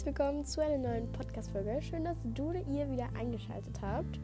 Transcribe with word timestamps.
herzlich 0.00 0.16
willkommen 0.18 0.46
zu 0.46 0.62
einer 0.62 0.78
neuen 0.78 1.12
Podcast-Folge. 1.12 1.82
Schön, 1.82 2.04
dass 2.04 2.16
du 2.24 2.48
oder 2.48 2.60
ihr 2.60 2.90
wieder 2.90 3.10
eingeschaltet 3.18 3.82
habt. 3.82 4.18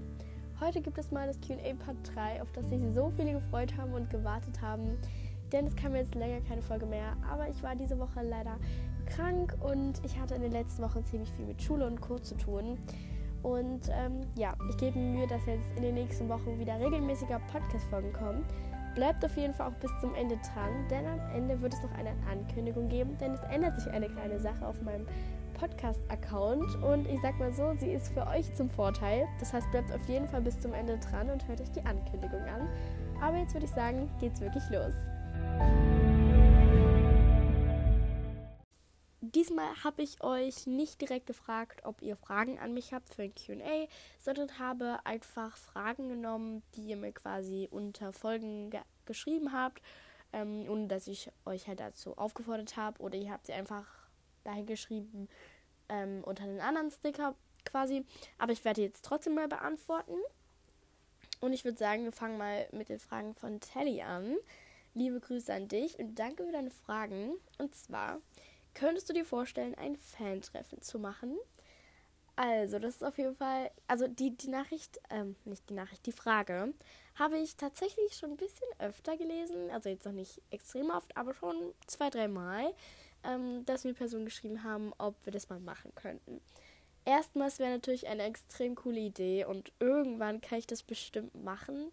Heute 0.59 0.81
gibt 0.81 0.97
es 0.97 1.11
mal 1.11 1.27
das 1.27 1.39
QA 1.39 1.75
Part 1.75 1.99
3, 2.15 2.41
auf 2.41 2.51
das 2.53 2.71
sich 2.71 2.81
so 2.95 3.13
viele 3.15 3.35
gefreut 3.35 3.77
haben 3.77 3.93
und 3.93 4.09
gewartet 4.09 4.63
haben. 4.63 4.97
Denn 5.53 5.67
es 5.67 5.77
kam 5.77 5.95
jetzt 5.95 6.15
länger 6.15 6.41
keine 6.49 6.63
Folge 6.63 6.87
mehr. 6.87 7.15
Aber 7.31 7.51
ich 7.51 7.63
war 7.63 7.77
diese 7.77 7.99
Woche 7.99 8.23
leider 8.23 8.57
krank 9.05 9.55
und 9.61 10.03
ich 10.03 10.19
hatte 10.19 10.37
in 10.37 10.41
den 10.41 10.53
letzten 10.53 10.83
Wochen 10.83 11.05
ziemlich 11.05 11.31
viel 11.33 11.45
mit 11.45 11.61
Schule 11.61 11.87
und 11.87 12.01
Co. 12.01 12.19
zu 12.19 12.37
tun. 12.37 12.79
Und 13.43 13.91
ähm, 13.91 14.23
ja, 14.35 14.55
ich 14.71 14.79
gebe 14.79 14.99
mir 14.99 15.19
Mühe, 15.19 15.27
dass 15.27 15.45
jetzt 15.45 15.77
in 15.77 15.83
den 15.83 15.97
nächsten 15.97 16.27
Wochen 16.31 16.59
wieder 16.59 16.81
regelmäßiger 16.81 17.39
Podcast-Folgen 17.53 18.15
kommen. 18.15 18.47
Bleibt 18.95 19.23
auf 19.27 19.37
jeden 19.37 19.53
Fall 19.53 19.69
auch 19.69 19.75
bis 19.75 19.91
zum 20.01 20.15
Ende 20.15 20.39
dran, 20.39 20.89
denn 20.91 21.05
am 21.07 21.21
Ende 21.35 21.61
wird 21.61 21.75
es 21.75 21.83
noch 21.83 21.93
eine 21.99 22.15
Ankündigung 22.33 22.89
geben, 22.89 23.19
denn 23.19 23.33
es 23.33 23.43
ändert 23.43 23.79
sich 23.79 23.93
eine 23.93 24.09
kleine 24.09 24.41
Sache 24.41 24.67
auf 24.67 24.81
meinem 24.81 25.07
Podcast-Account 25.57 26.83
und 26.83 27.07
ich 27.09 27.21
sag 27.23 27.39
mal 27.39 27.53
so, 27.53 27.75
sie 27.79 27.93
ist 27.93 28.13
für 28.13 28.27
euch 28.27 28.55
zum 28.55 28.69
Vorteil. 28.69 29.27
Das 29.41 29.53
heißt, 29.53 29.71
bleibt 29.71 29.91
auf 29.93 30.07
jeden 30.09 30.29
Fall 30.29 30.43
bis 30.43 30.59
zum 30.61 30.75
Ende 30.75 30.99
dran 30.99 31.31
und 31.31 31.49
hört 31.49 31.61
euch 31.61 31.71
die 31.73 31.85
Ankündigung 31.85 32.43
an. 32.43 32.69
Aber 33.21 33.39
jetzt 33.39 33.55
würde 33.55 33.67
ich 33.67 33.73
sagen, 33.73 34.11
geht's 34.21 34.41
wirklich 34.41 34.63
los. 34.71 34.93
Diesmal 39.21 39.67
habe 39.83 40.03
ich 40.03 40.23
euch 40.23 40.67
nicht 40.67 41.01
direkt 41.01 41.27
gefragt, 41.27 41.83
ob 41.85 42.03
ihr 42.03 42.17
Fragen 42.17 42.59
an 42.59 42.75
mich 42.75 42.93
habt 42.93 43.15
für 43.15 43.23
ein 43.23 43.35
QA, 43.35 43.89
sondern 44.19 44.59
habe 44.59 44.99
einfach 45.05 45.57
Fragen 45.57 46.09
genommen, 46.09 46.63
die 46.75 46.89
ihr 46.89 46.97
mir 46.97 47.13
quasi 47.13 47.69
unter 47.71 48.13
Folgen 48.13 48.71
ge 48.71 48.81
geschrieben 49.05 49.53
habt, 49.53 49.83
ähm, 50.33 50.67
ohne 50.69 50.89
dass 50.89 51.07
ich 51.07 51.31
euch 51.45 51.69
halt 51.69 51.81
dazu 51.81 52.17
aufgefordert 52.19 52.77
habe. 52.77 53.01
Oder 53.01 53.17
ihr 53.17 53.31
habt 53.31 53.47
sie 53.47 53.53
einfach 53.53 54.06
dahin 54.47 54.67
geschrieben 54.67 55.29
ähm, 55.89 56.23
unter 56.25 56.45
einen 56.45 56.61
anderen 56.61 56.91
Sticker 56.91 57.35
quasi. 57.65 58.05
Aber 58.39 58.53
ich 58.53 58.65
werde 58.65 58.83
jetzt 58.83 59.05
trotzdem 59.05 59.35
mal 59.35 59.49
beantworten. 59.49 60.17
Und 61.41 61.53
ich 61.53 61.65
würde 61.65 61.79
sagen, 61.79 62.05
wir 62.05 62.13
fangen 62.13 62.39
mal 62.39 62.67
mit 62.73 62.89
den 62.89 62.99
Fragen 62.99 63.35
von 63.35 63.61
Telly 63.61 64.03
an. 64.03 64.37
Liebe 64.95 65.21
Grüße 65.21 65.53
an 65.53 65.69
dich 65.69 65.99
und 65.99 66.19
danke 66.19 66.45
für 66.45 66.53
deine 66.53 66.71
Fragen. 66.71 67.33
Und 67.59 67.75
zwar, 67.75 68.21
Könntest 68.77 69.09
du 69.09 69.15
dir 69.15 69.25
vorstellen, 69.25 69.75
ein 69.77 69.97
Fan-Treffen 69.97 70.83
zu 70.83 70.99
machen? 70.99 71.39
Also, 72.37 72.79
das 72.79 72.97
ist 72.97 73.05
auf 73.05 73.17
jeden 73.17 73.35
Fall, 73.35 73.71
also 73.89 74.07
die, 74.07 74.37
die 74.37 74.49
Nachricht, 74.49 75.01
ähm, 75.09 75.35
nicht 75.47 75.71
die 75.71 75.75
Nachricht, 75.75 76.05
die 76.05 76.13
Frage 76.13 76.75
habe 77.15 77.39
ich 77.39 77.57
tatsächlich 77.57 78.15
schon 78.15 78.33
ein 78.33 78.37
bisschen 78.37 78.69
öfter 78.79 79.17
gelesen, 79.17 79.71
also 79.71 79.89
jetzt 79.89 80.05
noch 80.05 80.13
nicht 80.13 80.43
extrem 80.51 80.91
oft, 80.91 81.17
aber 81.17 81.33
schon 81.33 81.73
zwei, 81.87 82.11
drei 82.11 82.29
Mal, 82.29 82.75
ähm, 83.27 83.65
dass 83.65 83.85
mir 83.85 83.95
Personen 83.95 84.25
geschrieben 84.25 84.63
haben, 84.63 84.93
ob 84.99 85.15
wir 85.25 85.33
das 85.33 85.49
mal 85.49 85.61
machen 85.61 85.93
könnten. 85.95 86.41
Erstmals 87.05 87.59
wäre 87.59 87.71
natürlich 87.71 88.09
eine 88.09 88.25
extrem 88.25 88.75
coole 88.75 89.01
Idee 89.01 89.45
und 89.45 89.73
irgendwann 89.79 90.41
kann 90.41 90.59
ich 90.59 90.67
das 90.67 90.83
bestimmt 90.83 91.35
machen, 91.45 91.93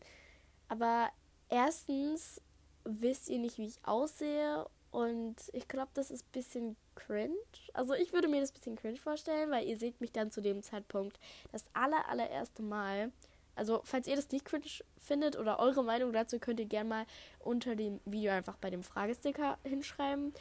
aber 0.70 1.10
erstens 1.50 2.42
wisst 2.84 3.30
ihr 3.30 3.40
nicht, 3.40 3.58
wie 3.58 3.68
ich 3.68 3.86
aussehe 3.86 4.66
und 4.94 5.36
ich 5.54 5.68
glaube, 5.68 5.92
das 5.94 6.12
ist 6.12 6.26
ein 6.26 6.32
bisschen 6.32 6.76
cringe. 6.96 7.36
Also 7.74 7.94
ich 7.94 8.14
würde 8.14 8.28
mir 8.28 8.42
das 8.42 8.52
ein 8.52 8.54
bisschen 8.54 8.76
cringe 8.76 8.98
vorstellen, 8.98 9.50
weil 9.50 9.68
ihr 9.68 9.78
seht 9.78 10.00
mich 10.02 10.12
dann 10.12 10.32
zu 10.32 10.42
dem 10.42 10.62
Zeitpunkt 10.62 11.20
das 11.52 11.66
aller, 11.74 12.08
allererste 12.10 12.62
Mal. 12.62 13.12
Also 13.56 13.82
falls 13.86 14.08
ihr 14.08 14.16
das 14.16 14.32
nicht 14.32 14.46
cringe 14.46 14.66
findet 15.00 15.38
oder 15.38 15.60
eure 15.60 15.84
Meinung 15.84 16.14
dazu, 16.14 16.40
könnt 16.40 16.60
ihr 16.60 16.66
gerne 16.66 16.90
mal 16.90 17.06
unter 17.40 17.76
dem 17.76 18.00
Video 18.06 18.32
einfach 18.32 18.58
bei 18.58 18.70
dem 18.70 18.84
Fragesticker 18.84 19.58
hinschreiben. 19.64 20.34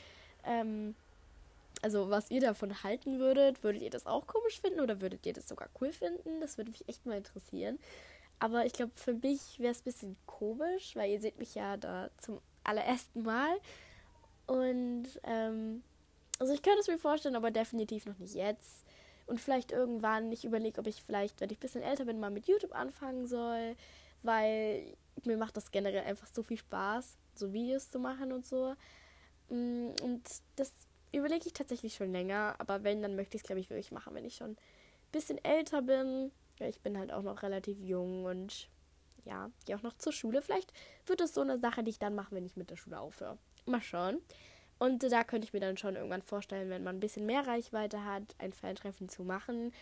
Ähm, 0.45 0.95
also 1.83 2.11
was 2.11 2.31
ihr 2.31 2.41
davon 2.41 2.83
halten 2.83 3.19
würdet. 3.19 3.62
Würdet 3.62 3.83
ihr 3.83 3.91
das 3.91 4.07
auch 4.07 4.27
komisch 4.27 4.61
finden 4.61 4.81
oder 4.81 5.01
würdet 5.01 5.27
ihr 5.27 5.33
das 5.33 5.49
sogar 5.49 5.69
cool 5.81 5.93
finden? 5.93 6.41
Das 6.41 6.56
würde 6.56 6.71
mich 6.71 6.89
echt 6.89 7.05
mal 7.05 7.19
interessieren. 7.19 7.78
Aber 8.39 8.66
ich 8.66 8.72
glaube, 8.72 8.93
für 8.94 9.15
mich 9.15 9.59
wäre 9.59 9.72
es 9.72 9.81
ein 9.81 9.84
bisschen 9.84 10.16
komisch, 10.27 10.97
weil 10.97 11.11
ihr 11.11 11.21
seht 11.21 11.39
mich 11.39 11.55
ja 11.55 11.77
da 11.77 12.11
zum 12.19 12.41
allerersten 12.65 13.22
Mal. 13.22 13.56
Und 14.47 15.06
ähm, 15.25 15.83
also 16.39 16.53
ich 16.53 16.62
könnte 16.62 16.81
es 16.81 16.89
mir 16.89 16.99
vorstellen, 16.99 17.37
aber 17.37 17.50
definitiv 17.50 18.06
noch 18.06 18.19
nicht 18.19 18.34
jetzt. 18.34 18.84
Und 19.27 19.41
vielleicht 19.41 19.72
irgendwann, 19.72 20.31
ich 20.33 20.45
überlege, 20.45 20.81
ob 20.81 20.87
ich 20.87 21.03
vielleicht, 21.03 21.41
wenn 21.41 21.50
ich 21.50 21.59
ein 21.59 21.61
bisschen 21.61 21.83
älter 21.83 22.05
bin, 22.05 22.21
mal 22.21 22.31
mit 22.31 22.47
YouTube 22.47 22.75
anfangen 22.75 23.27
soll, 23.27 23.77
weil 24.22 24.97
mir 25.25 25.37
macht 25.37 25.56
das 25.56 25.71
generell 25.71 26.05
einfach 26.05 26.27
so 26.33 26.43
viel 26.43 26.59
Spaß, 26.59 27.16
so 27.34 27.53
Videos 27.53 27.91
zu 27.91 27.99
machen 27.99 28.33
und 28.33 28.47
so. 28.47 28.75
Mm, 29.53 29.91
und 30.03 30.23
das 30.57 30.73
überlege 31.13 31.47
ich 31.47 31.53
tatsächlich 31.53 31.95
schon 31.95 32.11
länger, 32.11 32.55
aber 32.59 32.85
wenn, 32.85 33.03
dann 33.03 33.17
möchte 33.17 33.37
ich 33.37 33.43
es, 33.43 33.47
glaube 33.47 33.61
ich, 33.61 33.69
wirklich 33.69 33.93
machen, 33.93 34.15
wenn 34.15 34.25
ich 34.25 34.37
schon 34.37 34.53
ein 34.53 34.57
bisschen 35.13 35.43
älter 35.45 35.83
bin. 35.83 36.33
Ja, 36.59 36.67
ich 36.67 36.81
bin 36.81 36.99
halt 36.99 37.13
auch 37.13 37.23
noch 37.23 37.43
relativ 37.43 37.79
jung 37.81 38.25
und 38.25 38.69
ja, 39.25 39.51
gehe 39.67 39.77
auch 39.77 39.83
noch 39.83 39.97
zur 39.99 40.13
Schule. 40.13 40.41
Vielleicht 40.41 40.73
wird 41.07 41.21
es 41.21 41.35
so 41.35 41.43
eine 41.43 41.59
Sache, 41.59 41.85
die 41.85 41.91
ich 41.91 41.99
dann 41.99 42.15
mache, 42.15 42.35
wenn 42.35 42.47
ich 42.47 42.57
mit 42.57 42.71
der 42.71 42.77
Schule 42.77 42.99
aufhöre. 42.99 43.39
Mal 43.67 43.83
schauen. 43.83 44.19
Und 44.79 45.03
da 45.05 45.23
könnte 45.23 45.47
ich 45.47 45.53
mir 45.53 45.61
dann 45.61 45.77
schon 45.77 45.95
irgendwann 45.95 46.23
vorstellen, 46.23 46.71
wenn 46.71 46.83
man 46.83 46.97
ein 46.97 47.01
bisschen 47.01 47.27
mehr 47.27 47.47
Reichweite 47.47 48.05
hat, 48.05 48.23
ein 48.39 48.53
Fantreffen 48.53 49.09
zu 49.09 49.23
machen. 49.23 49.73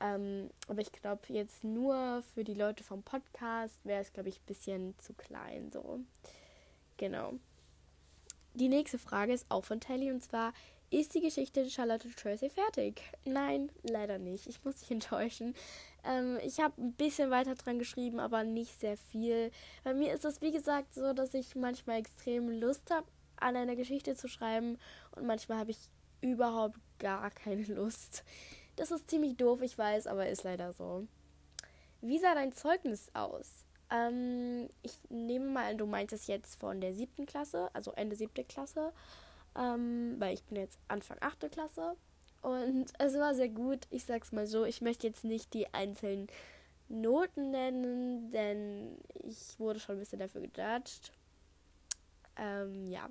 Ähm, 0.00 0.50
aber 0.68 0.80
ich 0.80 0.92
glaube, 0.92 1.22
jetzt 1.28 1.64
nur 1.64 2.22
für 2.34 2.44
die 2.44 2.54
Leute 2.54 2.82
vom 2.82 3.02
Podcast 3.02 3.78
wäre 3.84 4.02
es, 4.02 4.12
glaube 4.12 4.28
ich, 4.28 4.40
ein 4.40 4.46
bisschen 4.46 4.98
zu 4.98 5.14
klein. 5.14 5.70
So. 5.72 6.00
Genau. 6.96 7.34
Die 8.54 8.68
nächste 8.68 8.98
Frage 8.98 9.32
ist 9.32 9.46
auch 9.48 9.64
von 9.64 9.80
Telly 9.80 10.10
und 10.10 10.22
zwar: 10.22 10.52
Ist 10.90 11.14
die 11.14 11.20
Geschichte 11.20 11.68
Charlotte 11.70 12.10
Tracy 12.14 12.50
fertig? 12.50 13.02
Nein, 13.24 13.70
leider 13.82 14.18
nicht. 14.18 14.46
Ich 14.46 14.62
muss 14.64 14.76
dich 14.76 14.90
enttäuschen. 14.90 15.54
Ähm, 16.04 16.38
ich 16.44 16.60
habe 16.60 16.80
ein 16.80 16.92
bisschen 16.92 17.30
weiter 17.30 17.54
dran 17.54 17.78
geschrieben, 17.78 18.20
aber 18.20 18.44
nicht 18.44 18.78
sehr 18.78 18.96
viel. 18.96 19.50
Bei 19.84 19.94
mir 19.94 20.12
ist 20.12 20.24
es, 20.24 20.42
wie 20.42 20.52
gesagt, 20.52 20.94
so, 20.94 21.12
dass 21.12 21.34
ich 21.34 21.54
manchmal 21.54 21.98
extrem 21.98 22.50
Lust 22.50 22.90
habe, 22.90 23.06
an 23.36 23.56
einer 23.56 23.76
Geschichte 23.76 24.14
zu 24.14 24.28
schreiben 24.28 24.78
und 25.16 25.26
manchmal 25.26 25.58
habe 25.58 25.72
ich 25.72 25.88
überhaupt 26.20 26.78
gar 26.98 27.30
keine 27.30 27.64
Lust. 27.74 28.24
Das 28.76 28.90
ist 28.90 29.10
ziemlich 29.10 29.36
doof, 29.36 29.60
ich 29.62 29.76
weiß, 29.76 30.06
aber 30.06 30.28
ist 30.28 30.44
leider 30.44 30.72
so. 30.72 31.06
Wie 32.00 32.18
sah 32.18 32.34
dein 32.34 32.52
Zeugnis 32.52 33.10
aus? 33.14 33.66
Ähm, 33.92 34.68
ich 34.82 34.98
nehme 35.10 35.46
mal 35.46 35.70
an, 35.70 35.78
du 35.78 35.86
meinst 35.86 36.14
es 36.14 36.26
jetzt 36.26 36.58
von 36.58 36.80
der 36.80 36.94
siebten 36.94 37.26
Klasse, 37.26 37.68
also 37.74 37.92
Ende 37.92 38.16
siebte 38.16 38.42
Klasse, 38.42 38.92
ähm, 39.56 40.16
weil 40.18 40.32
ich 40.34 40.42
bin 40.44 40.56
jetzt 40.56 40.78
Anfang 40.88 41.18
achte 41.20 41.50
Klasse 41.50 41.96
und 42.40 42.86
es 42.98 43.14
war 43.14 43.34
sehr 43.34 43.50
gut. 43.50 43.80
Ich 43.90 44.04
sag's 44.04 44.32
mal 44.32 44.46
so, 44.46 44.64
ich 44.64 44.80
möchte 44.80 45.06
jetzt 45.06 45.24
nicht 45.24 45.52
die 45.52 45.72
einzelnen 45.74 46.28
Noten 46.88 47.50
nennen, 47.50 48.30
denn 48.30 48.98
ich 49.14 49.58
wurde 49.58 49.78
schon 49.78 49.96
ein 49.96 50.00
bisschen 50.00 50.18
dafür 50.18 50.40
gejudged. 50.40 51.12
Ähm, 52.36 52.86
ja. 52.86 53.08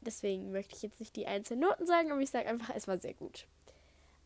Deswegen 0.00 0.50
möchte 0.52 0.76
ich 0.76 0.82
jetzt 0.82 1.00
nicht 1.00 1.16
die 1.16 1.26
einzelnen 1.26 1.60
Noten 1.60 1.86
sagen, 1.86 2.10
aber 2.10 2.20
ich 2.20 2.30
sage 2.30 2.48
einfach, 2.48 2.74
es 2.74 2.88
war 2.88 2.98
sehr 2.98 3.14
gut. 3.14 3.46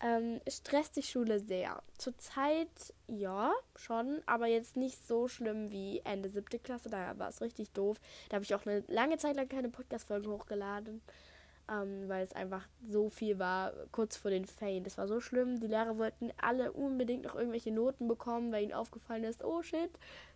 Ähm, 0.02 0.40
stresst 0.48 0.96
die 0.96 1.02
Schule 1.02 1.38
sehr. 1.38 1.82
Zurzeit 1.96 2.92
ja, 3.06 3.52
schon, 3.76 4.20
aber 4.26 4.46
jetzt 4.46 4.76
nicht 4.76 5.06
so 5.06 5.28
schlimm 5.28 5.70
wie 5.70 6.00
Ende 6.04 6.28
siebte 6.28 6.58
Klasse. 6.58 6.90
Da 6.90 7.18
war 7.18 7.28
es 7.28 7.40
richtig 7.40 7.70
doof. 7.70 8.00
Da 8.28 8.34
habe 8.34 8.44
ich 8.44 8.54
auch 8.54 8.66
eine 8.66 8.82
lange 8.88 9.16
Zeit 9.18 9.36
lang 9.36 9.48
keine 9.48 9.68
Podcast-Folgen 9.68 10.30
hochgeladen 10.30 11.00
ähm, 11.70 12.08
weil 12.08 12.24
es 12.24 12.32
einfach 12.32 12.66
so 12.88 13.08
viel 13.08 13.38
war 13.38 13.72
kurz 13.92 14.16
vor 14.16 14.30
den 14.30 14.44
Ferien. 14.44 14.84
Das 14.84 14.98
war 14.98 15.06
so 15.06 15.20
schlimm. 15.20 15.60
Die 15.60 15.66
Lehrer 15.66 15.96
wollten 15.96 16.30
alle 16.40 16.72
unbedingt 16.72 17.24
noch 17.24 17.34
irgendwelche 17.34 17.70
Noten 17.70 18.08
bekommen, 18.08 18.52
weil 18.52 18.64
ihnen 18.64 18.72
aufgefallen 18.72 19.24
ist, 19.24 19.44
oh 19.44 19.62
shit, 19.62 19.90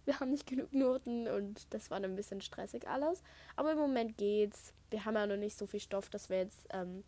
wir 0.04 0.20
haben 0.20 0.30
nicht 0.30 0.46
genug 0.46 0.72
Noten 0.72 1.28
und 1.28 1.72
das 1.74 1.90
war 1.90 2.00
dann 2.00 2.12
ein 2.12 2.16
bisschen 2.16 2.40
stressig 2.40 2.88
alles. 2.88 3.22
Aber 3.56 3.72
im 3.72 3.78
Moment 3.78 4.16
geht's. 4.16 4.72
Wir 4.90 5.04
haben 5.04 5.14
ja 5.14 5.26
noch 5.26 5.36
nicht 5.36 5.58
so 5.58 5.66
viel 5.66 5.80
Stoff, 5.80 6.08
dass 6.10 6.30
wir 6.30 6.38
jetzt 6.38 6.66
ähm, 6.70 7.02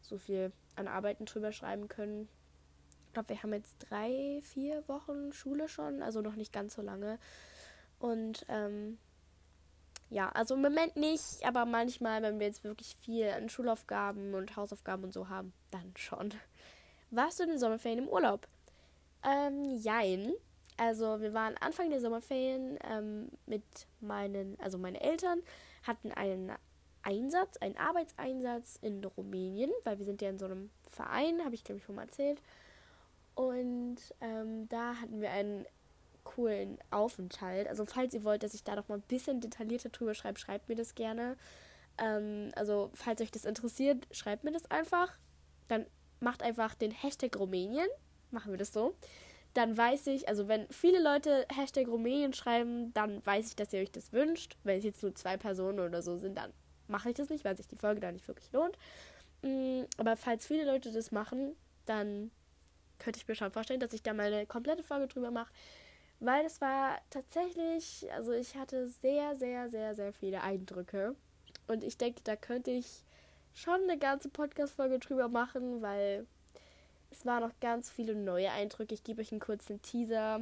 so 0.00 0.16
viel 0.16 0.52
an 0.76 0.88
Arbeiten 0.88 1.24
drüber 1.24 1.52
schreiben 1.52 1.88
können. 1.88 2.28
Ich 3.06 3.12
glaube, 3.14 3.30
wir 3.30 3.42
haben 3.42 3.52
jetzt 3.52 3.76
drei, 3.90 4.40
vier 4.42 4.86
Wochen 4.88 5.32
Schule 5.32 5.68
schon, 5.68 6.02
also 6.02 6.20
noch 6.20 6.36
nicht 6.36 6.52
ganz 6.52 6.74
so 6.74 6.82
lange. 6.82 7.18
Und 7.98 8.44
ähm, 8.48 8.98
ja, 10.10 10.28
also 10.30 10.54
im 10.54 10.62
Moment 10.62 10.96
nicht, 10.96 11.44
aber 11.44 11.64
manchmal, 11.64 12.22
wenn 12.22 12.38
wir 12.38 12.46
jetzt 12.46 12.62
wirklich 12.62 12.94
viel 12.96 13.28
an 13.28 13.48
Schulaufgaben 13.48 14.34
und 14.34 14.54
Hausaufgaben 14.56 15.04
und 15.04 15.12
so 15.12 15.28
haben, 15.28 15.52
dann 15.70 15.92
schon. 15.96 16.32
Warst 17.10 17.38
du 17.38 17.44
in 17.44 17.50
den 17.50 17.58
Sommerferien 17.58 18.04
im 18.04 18.08
Urlaub? 18.08 18.46
Ähm, 19.24 19.64
jein. 19.78 20.32
Also 20.76 21.20
wir 21.20 21.32
waren 21.32 21.56
Anfang 21.58 21.90
der 21.90 22.00
Sommerferien 22.00 22.78
ähm, 22.84 23.30
mit 23.46 23.64
meinen, 24.00 24.58
also 24.60 24.78
meine 24.78 25.00
Eltern 25.00 25.40
hatten 25.84 26.12
einen 26.12 26.52
Einsatz, 27.06 27.56
einen 27.58 27.76
Arbeitseinsatz 27.76 28.78
in 28.82 29.02
Rumänien, 29.04 29.70
weil 29.84 29.98
wir 29.98 30.04
sind 30.04 30.20
ja 30.20 30.28
in 30.28 30.38
so 30.38 30.46
einem 30.46 30.70
Verein, 30.90 31.44
habe 31.44 31.54
ich 31.54 31.64
glaube 31.64 31.78
ich 31.78 31.84
schon 31.84 31.94
mal 31.94 32.02
erzählt. 32.02 32.42
Und 33.34 33.98
ähm, 34.20 34.68
da 34.68 34.96
hatten 34.96 35.20
wir 35.20 35.30
einen 35.30 35.66
coolen 36.24 36.78
Aufenthalt. 36.90 37.68
Also 37.68 37.84
falls 37.84 38.14
ihr 38.14 38.24
wollt, 38.24 38.42
dass 38.42 38.54
ich 38.54 38.64
da 38.64 38.74
noch 38.74 38.88
mal 38.88 38.96
ein 38.96 39.02
bisschen 39.02 39.40
detaillierter 39.40 39.90
drüber 39.90 40.14
schreibe, 40.14 40.38
schreibt 40.38 40.68
mir 40.68 40.74
das 40.74 40.94
gerne. 40.94 41.36
Ähm, 41.98 42.50
also 42.56 42.90
falls 42.94 43.20
euch 43.20 43.30
das 43.30 43.44
interessiert, 43.44 44.06
schreibt 44.10 44.42
mir 44.42 44.52
das 44.52 44.70
einfach. 44.70 45.16
Dann 45.68 45.86
macht 46.20 46.42
einfach 46.42 46.74
den 46.74 46.90
Hashtag 46.90 47.38
Rumänien. 47.38 47.88
Machen 48.30 48.52
wir 48.52 48.58
das 48.58 48.72
so. 48.72 48.94
Dann 49.54 49.76
weiß 49.76 50.08
ich, 50.08 50.28
also 50.28 50.48
wenn 50.48 50.66
viele 50.68 51.02
Leute 51.02 51.46
Hashtag 51.54 51.88
Rumänien 51.88 52.34
schreiben, 52.34 52.92
dann 52.92 53.24
weiß 53.24 53.48
ich, 53.48 53.56
dass 53.56 53.72
ihr 53.72 53.80
euch 53.80 53.92
das 53.92 54.12
wünscht. 54.12 54.56
Wenn 54.64 54.78
es 54.78 54.84
jetzt 54.84 55.02
nur 55.02 55.14
zwei 55.14 55.36
Personen 55.36 55.80
oder 55.80 56.02
so 56.02 56.16
sind, 56.16 56.36
dann 56.36 56.52
mache 56.88 57.10
ich 57.10 57.16
das 57.16 57.28
nicht, 57.28 57.44
weil 57.44 57.56
sich 57.56 57.68
die 57.68 57.76
Folge 57.76 58.00
da 58.00 58.12
nicht 58.12 58.28
wirklich 58.28 58.52
lohnt. 58.52 58.76
Mm, 59.42 59.82
aber 59.96 60.16
falls 60.16 60.46
viele 60.46 60.64
Leute 60.64 60.92
das 60.92 61.12
machen, 61.12 61.54
dann 61.86 62.30
könnte 62.98 63.18
ich 63.18 63.28
mir 63.28 63.34
schon 63.34 63.50
vorstellen, 63.50 63.80
dass 63.80 63.92
ich 63.92 64.02
da 64.02 64.14
mal 64.14 64.32
eine 64.32 64.46
komplette 64.46 64.82
Folge 64.82 65.08
drüber 65.08 65.30
mache. 65.30 65.52
Weil 66.18 66.46
es 66.46 66.60
war 66.60 66.98
tatsächlich, 67.10 68.06
also 68.12 68.32
ich 68.32 68.56
hatte 68.56 68.88
sehr, 68.88 69.36
sehr, 69.36 69.68
sehr, 69.68 69.94
sehr 69.94 70.12
viele 70.12 70.42
Eindrücke. 70.42 71.14
Und 71.66 71.84
ich 71.84 71.98
denke, 71.98 72.22
da 72.24 72.36
könnte 72.36 72.70
ich 72.70 73.04
schon 73.54 73.82
eine 73.82 73.98
ganze 73.98 74.28
Podcast-Folge 74.28 74.98
drüber 74.98 75.28
machen, 75.28 75.82
weil 75.82 76.26
es 77.10 77.26
waren 77.26 77.42
noch 77.42 77.58
ganz 77.60 77.90
viele 77.90 78.14
neue 78.14 78.50
Eindrücke. 78.50 78.94
Ich 78.94 79.04
gebe 79.04 79.20
euch 79.20 79.32
einen 79.32 79.40
kurzen 79.40 79.82
Teaser. 79.82 80.40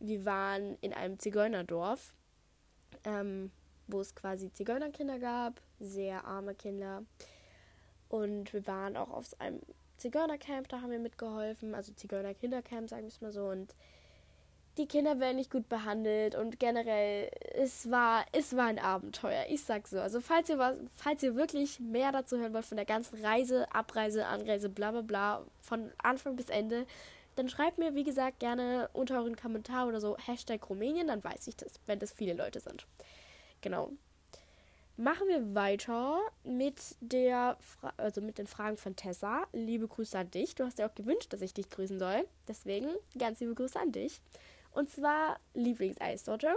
Wir 0.00 0.24
waren 0.24 0.76
in 0.80 0.92
einem 0.92 1.18
Zigeunerdorf, 1.18 2.14
ähm, 3.04 3.50
wo 3.92 4.00
es 4.00 4.14
quasi 4.14 4.52
Zigeunerkinder 4.52 5.18
gab, 5.18 5.60
sehr 5.78 6.24
arme 6.24 6.54
Kinder. 6.54 7.04
Und 8.08 8.52
wir 8.52 8.66
waren 8.66 8.96
auch 8.96 9.10
auf 9.10 9.40
einem 9.40 9.60
Zigeunercamp, 9.96 10.68
da 10.68 10.80
haben 10.80 10.90
wir 10.90 10.98
mitgeholfen, 10.98 11.74
also 11.74 11.92
Zigeuner-Kindercamp, 11.92 12.88
sagen 12.88 13.02
wir 13.02 13.08
es 13.08 13.20
mal 13.20 13.32
so. 13.32 13.44
Und 13.44 13.74
die 14.78 14.86
Kinder 14.86 15.20
werden 15.20 15.36
nicht 15.36 15.50
gut 15.50 15.68
behandelt 15.68 16.34
und 16.34 16.58
generell, 16.58 17.30
es 17.54 17.90
war, 17.90 18.24
es 18.32 18.56
war 18.56 18.66
ein 18.66 18.78
Abenteuer. 18.78 19.44
Ich 19.48 19.64
sag 19.64 19.86
so. 19.86 20.00
Also 20.00 20.20
falls 20.20 20.48
ihr 20.48 20.58
was, 20.58 20.78
falls 20.96 21.22
ihr 21.22 21.36
wirklich 21.36 21.80
mehr 21.80 22.12
dazu 22.12 22.38
hören 22.38 22.54
wollt 22.54 22.64
von 22.64 22.76
der 22.76 22.86
ganzen 22.86 23.22
Reise, 23.24 23.72
Abreise, 23.74 24.26
Anreise, 24.26 24.68
bla 24.68 24.92
bla 24.92 25.02
bla, 25.02 25.46
von 25.60 25.90
Anfang 25.98 26.36
bis 26.36 26.48
Ende, 26.48 26.86
dann 27.36 27.48
schreibt 27.48 27.78
mir, 27.78 27.94
wie 27.94 28.04
gesagt, 28.04 28.40
gerne 28.40 28.88
unter 28.92 29.18
euren 29.18 29.36
Kommentar 29.36 29.86
oder 29.86 30.00
so 30.00 30.16
Hashtag 30.18 30.68
Rumänien, 30.68 31.08
dann 31.08 31.22
weiß 31.22 31.46
ich 31.46 31.56
das, 31.56 31.74
wenn 31.86 31.98
das 31.98 32.12
viele 32.12 32.34
Leute 32.34 32.60
sind. 32.60 32.86
Genau. 33.60 33.90
Machen 34.96 35.28
wir 35.28 35.54
weiter 35.54 36.20
mit 36.44 36.96
der 37.00 37.56
Fra 37.60 37.94
also 37.96 38.20
mit 38.20 38.36
den 38.36 38.46
Fragen 38.46 38.76
von 38.76 38.96
Tessa. 38.96 39.46
Liebe 39.52 39.88
Grüße 39.88 40.18
an 40.18 40.30
dich. 40.30 40.54
Du 40.54 40.64
hast 40.64 40.78
ja 40.78 40.86
auch 40.86 40.94
gewünscht, 40.94 41.32
dass 41.32 41.40
ich 41.40 41.54
dich 41.54 41.70
grüßen 41.70 41.98
soll. 41.98 42.26
Deswegen 42.46 42.88
ganz 43.18 43.40
liebe 43.40 43.54
Grüße 43.54 43.80
an 43.80 43.92
dich. 43.92 44.20
Und 44.72 44.90
zwar 44.90 45.38
Lieblingseissorte. 45.54 46.54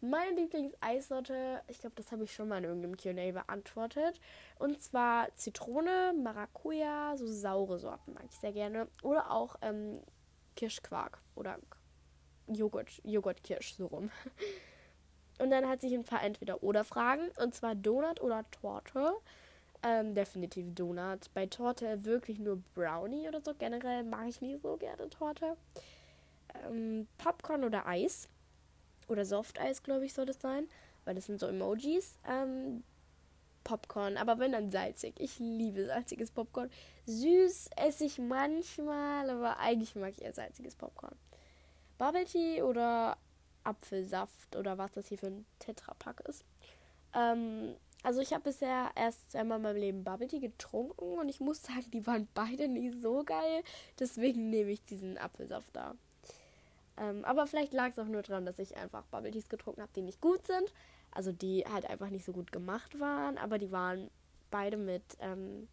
Meine 0.00 0.40
Lieblingseissorte, 0.40 1.60
ich 1.68 1.80
glaube, 1.80 1.96
das 1.96 2.10
habe 2.10 2.24
ich 2.24 2.32
schon 2.32 2.48
mal 2.48 2.64
in 2.64 2.64
irgendeinem 2.64 2.96
QA 2.96 3.32
beantwortet. 3.32 4.18
Und 4.58 4.80
zwar 4.80 5.28
Zitrone, 5.36 6.14
Maracuja, 6.16 7.14
so 7.18 7.26
saure 7.26 7.78
Sorten 7.78 8.14
mag 8.14 8.24
ich 8.24 8.38
sehr 8.38 8.52
gerne. 8.52 8.88
Oder 9.02 9.30
auch 9.30 9.56
ähm, 9.60 10.00
Kirschquark 10.56 11.20
oder 11.34 11.58
Joghurt, 12.46 13.02
Joghurtkirsch, 13.04 13.74
so 13.74 13.86
rum. 13.86 14.10
Und 15.40 15.50
dann 15.50 15.68
hat 15.68 15.80
sich 15.80 15.94
ein 15.94 16.04
paar 16.04 16.22
Entweder-Oder-Fragen. 16.22 17.30
Und 17.42 17.54
zwar 17.54 17.74
Donut 17.74 18.20
oder 18.20 18.44
Torte. 18.50 19.12
Ähm, 19.82 20.14
definitiv 20.14 20.74
Donut. 20.74 21.32
Bei 21.34 21.46
Torte 21.46 22.04
wirklich 22.04 22.38
nur 22.38 22.62
Brownie 22.74 23.28
oder 23.28 23.40
so. 23.40 23.54
Generell 23.54 24.04
mag 24.04 24.28
ich 24.28 24.40
nie 24.40 24.56
so 24.56 24.76
gerne 24.76 25.08
Torte. 25.08 25.56
Ähm, 26.66 27.06
Popcorn 27.18 27.64
oder 27.64 27.86
Eis. 27.86 28.28
Oder 29.08 29.24
Softeis, 29.24 29.82
glaube 29.82 30.04
ich, 30.06 30.12
soll 30.14 30.26
das 30.26 30.40
sein. 30.40 30.68
Weil 31.04 31.14
das 31.14 31.26
sind 31.26 31.40
so 31.40 31.46
Emojis. 31.46 32.18
Ähm, 32.28 32.82
Popcorn, 33.64 34.16
aber 34.16 34.38
wenn 34.38 34.52
dann 34.52 34.70
salzig. 34.70 35.14
Ich 35.18 35.38
liebe 35.38 35.86
salziges 35.86 36.30
Popcorn. 36.30 36.70
Süß 37.06 37.70
esse 37.76 38.04
ich 38.04 38.18
manchmal, 38.18 39.30
aber 39.30 39.58
eigentlich 39.58 39.94
mag 39.94 40.12
ich 40.12 40.22
eher 40.22 40.32
salziges 40.32 40.74
Popcorn. 40.74 41.14
Bubble 41.98 42.24
Tea 42.24 42.62
oder 42.62 43.16
Apfelsaft 43.70 44.56
oder 44.56 44.78
was 44.78 44.92
das 44.92 45.08
hier 45.08 45.18
für 45.18 45.28
ein 45.28 45.46
Tetrapack 45.58 46.20
ist. 46.28 46.44
Ähm, 47.14 47.74
also 48.02 48.20
ich 48.20 48.32
habe 48.32 48.44
bisher 48.44 48.90
erst 48.94 49.36
einmal 49.36 49.58
in 49.58 49.62
meinem 49.62 49.76
Leben 49.76 50.04
Bubble 50.04 50.28
Tea 50.28 50.40
getrunken 50.40 51.18
und 51.18 51.28
ich 51.28 51.40
muss 51.40 51.62
sagen, 51.62 51.90
die 51.92 52.06
waren 52.06 52.28
beide 52.34 52.68
nicht 52.68 53.00
so 53.00 53.24
geil. 53.24 53.62
Deswegen 53.98 54.50
nehme 54.50 54.70
ich 54.70 54.82
diesen 54.84 55.18
Apfelsaft 55.18 55.74
da. 55.74 55.94
Ähm, 56.96 57.24
aber 57.24 57.46
vielleicht 57.46 57.72
lag 57.72 57.90
es 57.90 57.98
auch 57.98 58.06
nur 58.06 58.22
daran, 58.22 58.46
dass 58.46 58.58
ich 58.58 58.76
einfach 58.76 59.04
Bubble 59.06 59.30
Teas 59.30 59.48
getrunken 59.48 59.82
habe, 59.82 59.92
die 59.94 60.02
nicht 60.02 60.20
gut 60.20 60.46
sind. 60.46 60.72
Also 61.12 61.32
die 61.32 61.64
halt 61.64 61.86
einfach 61.86 62.08
nicht 62.08 62.24
so 62.24 62.32
gut 62.32 62.52
gemacht 62.52 63.00
waren, 63.00 63.36
aber 63.36 63.58
die 63.58 63.72
waren 63.72 64.10
beide 64.50 64.76
mit, 64.76 65.02
ähm, 65.20 65.68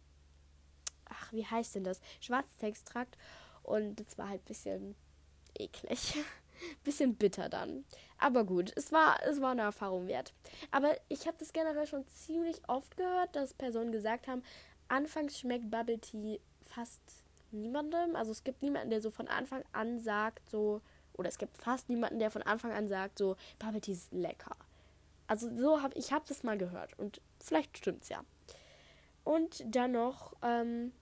ach, 1.08 1.32
wie 1.32 1.46
heißt 1.46 1.76
denn 1.76 1.84
das? 1.84 2.00
Schwarztextrakt. 2.20 3.16
Und 3.62 4.00
es 4.00 4.18
war 4.18 4.28
halt 4.28 4.42
ein 4.42 4.48
bisschen 4.48 4.94
eklig. 5.56 6.16
Bisschen 6.84 7.14
bitter 7.14 7.48
dann. 7.48 7.84
Aber 8.18 8.44
gut, 8.44 8.72
es 8.76 8.92
war, 8.92 9.22
es 9.24 9.40
war 9.40 9.52
eine 9.52 9.62
Erfahrung 9.62 10.06
wert. 10.08 10.32
Aber 10.70 10.96
ich 11.08 11.26
habe 11.26 11.36
das 11.38 11.52
generell 11.52 11.86
schon 11.86 12.06
ziemlich 12.08 12.60
oft 12.68 12.96
gehört, 12.96 13.36
dass 13.36 13.54
Personen 13.54 13.92
gesagt 13.92 14.26
haben, 14.26 14.42
anfangs 14.88 15.38
schmeckt 15.38 15.70
Bubble 15.70 15.98
Tea 15.98 16.40
fast 16.62 17.00
niemandem. 17.52 18.16
Also 18.16 18.32
es 18.32 18.44
gibt 18.44 18.62
niemanden, 18.62 18.90
der 18.90 19.00
so 19.00 19.10
von 19.10 19.28
Anfang 19.28 19.62
an 19.72 20.00
sagt, 20.00 20.50
so, 20.50 20.80
oder 21.14 21.28
es 21.28 21.38
gibt 21.38 21.56
fast 21.56 21.88
niemanden, 21.88 22.18
der 22.18 22.30
von 22.30 22.42
Anfang 22.42 22.72
an 22.72 22.88
sagt, 22.88 23.18
so, 23.18 23.36
Bubble 23.58 23.80
Tea 23.80 23.92
ist 23.92 24.12
lecker. 24.12 24.56
Also 25.26 25.54
so 25.56 25.82
habe 25.82 25.96
ich 25.96 26.12
habe 26.12 26.24
das 26.26 26.42
mal 26.42 26.56
gehört 26.56 26.98
und 26.98 27.20
vielleicht 27.38 27.76
stimmt's 27.76 28.08
ja. 28.08 28.24
Und 29.24 29.62
dann 29.66 29.92
noch, 29.92 30.34
ähm, 30.42 30.92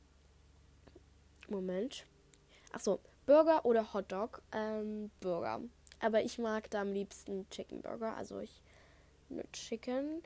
Moment. 1.48 2.04
Ach 2.72 2.80
so, 2.80 2.98
Burger 3.26 3.64
oder 3.64 3.92
Hotdog? 3.92 4.42
Ähm, 4.52 5.10
Burger. 5.20 5.60
Aber 6.00 6.22
ich 6.22 6.38
mag 6.38 6.70
da 6.70 6.82
am 6.82 6.92
liebsten 6.92 7.48
Chicken 7.50 7.82
Burger. 7.82 8.16
Also 8.16 8.38
ich 8.38 8.62
Chicken. 9.52 10.22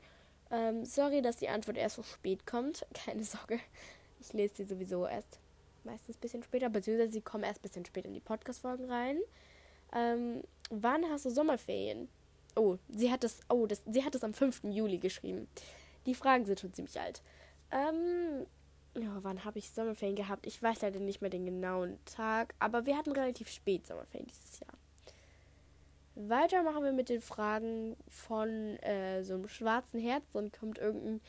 Ähm, 0.51 0.85
sorry, 0.85 1.21
dass 1.21 1.37
die 1.37 1.49
Antwort 1.49 1.77
erst 1.77 1.95
so 1.95 2.03
spät 2.03 2.45
kommt. 2.45 2.85
Keine 2.93 3.23
Sorge. 3.23 3.59
Ich 4.19 4.33
lese 4.33 4.55
sie 4.57 4.65
sowieso 4.65 5.07
erst 5.07 5.39
meistens 5.83 6.17
ein 6.17 6.19
bisschen 6.19 6.43
später. 6.43 6.69
Beziehungsweise 6.69 7.13
sie 7.13 7.21
kommen 7.21 7.43
erst 7.43 7.59
ein 7.59 7.63
bisschen 7.63 7.85
später 7.85 8.07
in 8.07 8.13
die 8.13 8.19
Podcast-Folgen 8.19 8.89
rein. 8.89 9.17
Ähm, 9.93 10.43
wann 10.69 11.03
hast 11.09 11.25
du 11.25 11.31
Sommerferien? 11.31 12.07
Oh, 12.55 12.77
sie 12.89 13.11
hat 13.11 13.23
das, 13.23 13.39
oh, 13.49 13.65
das, 13.65 13.81
sie 13.89 14.03
hat 14.03 14.13
es 14.13 14.23
am 14.23 14.33
5. 14.33 14.65
Juli 14.65 14.97
geschrieben. 14.97 15.47
Die 16.05 16.15
Fragen 16.15 16.45
sind 16.45 16.59
schon 16.59 16.73
ziemlich 16.73 16.99
alt. 16.99 17.21
Ähm, 17.71 18.45
ja, 18.95 19.19
wann 19.21 19.45
habe 19.45 19.59
ich 19.59 19.71
Sommerferien 19.71 20.15
gehabt? 20.15 20.45
Ich 20.45 20.61
weiß 20.61 20.81
leider 20.81 20.99
nicht 20.99 21.21
mehr 21.21 21.29
den 21.29 21.45
genauen 21.45 21.97
Tag, 22.05 22.53
aber 22.59 22.85
wir 22.85 22.97
hatten 22.97 23.11
relativ 23.11 23.49
spät 23.49 23.87
Sommerferien 23.87 24.27
dieses 24.27 24.59
Jahr. 24.59 24.73
Weiter 26.15 26.61
machen 26.63 26.83
wir 26.83 26.91
mit 26.91 27.09
den 27.09 27.21
Fragen 27.21 27.95
von 28.07 28.77
äh, 28.79 29.23
so 29.23 29.35
einem 29.35 29.47
schwarzen 29.47 29.99
Herz 29.99 30.25
und 30.33 30.51
kommt 30.51 30.77
irgendein 30.77 31.21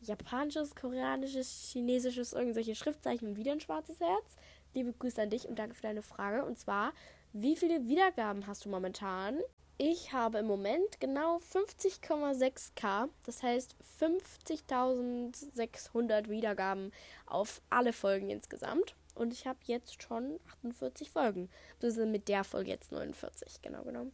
japanisches, 0.00 0.76
koreanisches, 0.76 1.70
chinesisches, 1.72 2.32
irgendwelche 2.32 2.76
Schriftzeichen 2.76 3.28
und 3.28 3.36
wieder 3.36 3.52
ein 3.52 3.60
schwarzes 3.60 3.98
Herz. 3.98 4.36
Liebe 4.74 4.92
Grüße 4.92 5.20
an 5.20 5.30
dich 5.30 5.48
und 5.48 5.58
danke 5.58 5.74
für 5.74 5.82
deine 5.82 6.02
Frage. 6.02 6.44
Und 6.44 6.58
zwar, 6.58 6.92
wie 7.32 7.56
viele 7.56 7.88
Wiedergaben 7.88 8.46
hast 8.46 8.64
du 8.64 8.68
momentan? 8.68 9.38
Ich 9.80 10.12
habe 10.12 10.38
im 10.38 10.46
Moment 10.46 11.00
genau 11.00 11.38
50,6k, 11.38 13.08
das 13.24 13.44
heißt 13.44 13.76
50.600 14.00 16.28
Wiedergaben 16.28 16.90
auf 17.26 17.62
alle 17.70 17.92
Folgen 17.92 18.28
insgesamt. 18.28 18.96
Und 19.14 19.32
ich 19.32 19.46
habe 19.46 19.60
jetzt 19.64 20.02
schon 20.02 20.40
48 20.62 21.10
Folgen. 21.10 21.48
Also 21.80 22.04
mit 22.06 22.26
der 22.26 22.42
Folge 22.42 22.70
jetzt 22.70 22.90
49, 22.90 23.62
genau 23.62 23.84
genommen. 23.84 24.10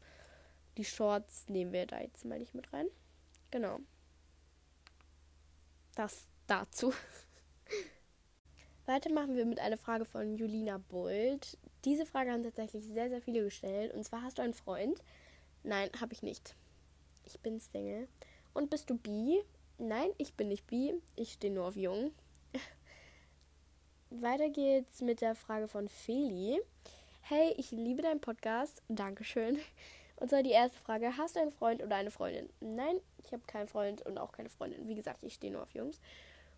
Die 0.77 0.85
Shorts 0.85 1.49
nehmen 1.49 1.73
wir 1.73 1.87
da 1.87 1.99
jetzt 1.99 2.27
mal 2.27 2.39
nicht 2.39 2.55
mit 2.55 2.71
rein. 2.75 2.89
Genau. 3.51 3.81
Das 5.95 6.27
dazu. 6.47 6.93
Weiter 8.87 9.11
machen 9.11 9.35
wir 9.35 9.47
mit 9.47 9.61
einer 9.61 9.79
Frage 9.79 10.05
von 10.05 10.37
Julina 10.37 10.77
Bold. 10.77 11.57
Diese 11.87 12.05
Frage 12.05 12.33
haben 12.33 12.43
tatsächlich 12.43 12.85
sehr, 12.85 13.09
sehr 13.09 13.23
viele 13.23 13.45
gestellt. 13.45 13.95
Und 13.95 14.05
zwar 14.05 14.21
hast 14.23 14.37
du 14.39 14.43
einen 14.43 14.53
Freund, 14.53 15.01
Nein, 15.65 15.89
habe 15.99 16.13
ich 16.13 16.23
nicht. 16.23 16.55
Ich 17.25 17.41
bin 17.41 17.59
Single. 17.59 18.07
Und 18.53 18.69
bist 18.69 18.91
du 18.91 18.99
bi? 18.99 19.43
Nein, 19.79 20.11
ich 20.19 20.35
bin 20.35 20.49
nicht 20.49 20.67
bi. 20.67 20.93
Ich 21.17 21.33
stehe 21.33 21.53
nur 21.53 21.67
auf 21.67 21.75
jung. 21.75 22.13
Weiter 24.11 24.51
geht's 24.51 25.01
mit 25.01 25.23
der 25.23 25.35
Frage 25.35 25.67
von 25.67 25.89
Feli. 25.89 26.61
Hey, 27.23 27.55
ich 27.57 27.71
liebe 27.71 28.03
deinen 28.03 28.21
Podcast. 28.21 28.83
Dankeschön. 28.89 29.59
Und 30.17 30.29
zwar 30.29 30.43
die 30.43 30.51
erste 30.51 30.79
Frage: 30.79 31.17
Hast 31.17 31.37
du 31.37 31.41
einen 31.41 31.51
Freund 31.51 31.83
oder 31.83 31.97
eine 31.97 32.11
Freundin? 32.11 32.51
Nein, 32.61 33.01
ich 33.17 33.33
habe 33.33 33.43
keinen 33.47 33.67
Freund 33.67 34.03
und 34.03 34.19
auch 34.19 34.33
keine 34.33 34.51
Freundin. 34.51 34.87
Wie 34.87 34.95
gesagt, 34.95 35.25
ich 35.25 35.35
stehe 35.35 35.53
nur 35.53 35.63
auf 35.63 35.75
Jungs. 35.75 35.99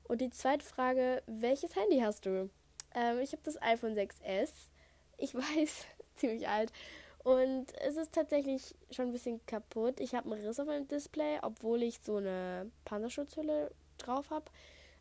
Und 0.02 0.20
die 0.20 0.30
zweite 0.30 0.66
Frage: 0.66 1.22
Welches 1.26 1.76
Handy 1.76 2.00
hast 2.00 2.26
du? 2.26 2.50
Ähm, 2.92 3.20
ich 3.20 3.30
habe 3.30 3.42
das 3.44 3.62
iPhone 3.62 3.94
6S. 3.94 4.50
Ich 5.16 5.34
weiß, 5.34 5.86
ziemlich 6.16 6.48
alt. 6.48 6.72
Und 7.26 7.66
es 7.80 7.96
ist 7.96 8.12
tatsächlich 8.12 8.76
schon 8.92 9.06
ein 9.06 9.12
bisschen 9.12 9.44
kaputt. 9.46 9.98
Ich 9.98 10.14
habe 10.14 10.30
einen 10.30 10.46
Riss 10.46 10.60
auf 10.60 10.68
meinem 10.68 10.86
Display, 10.86 11.40
obwohl 11.42 11.82
ich 11.82 11.98
so 12.00 12.18
eine 12.18 12.70
Panzerschutzhülle 12.84 13.72
drauf 13.98 14.30
habe. 14.30 14.44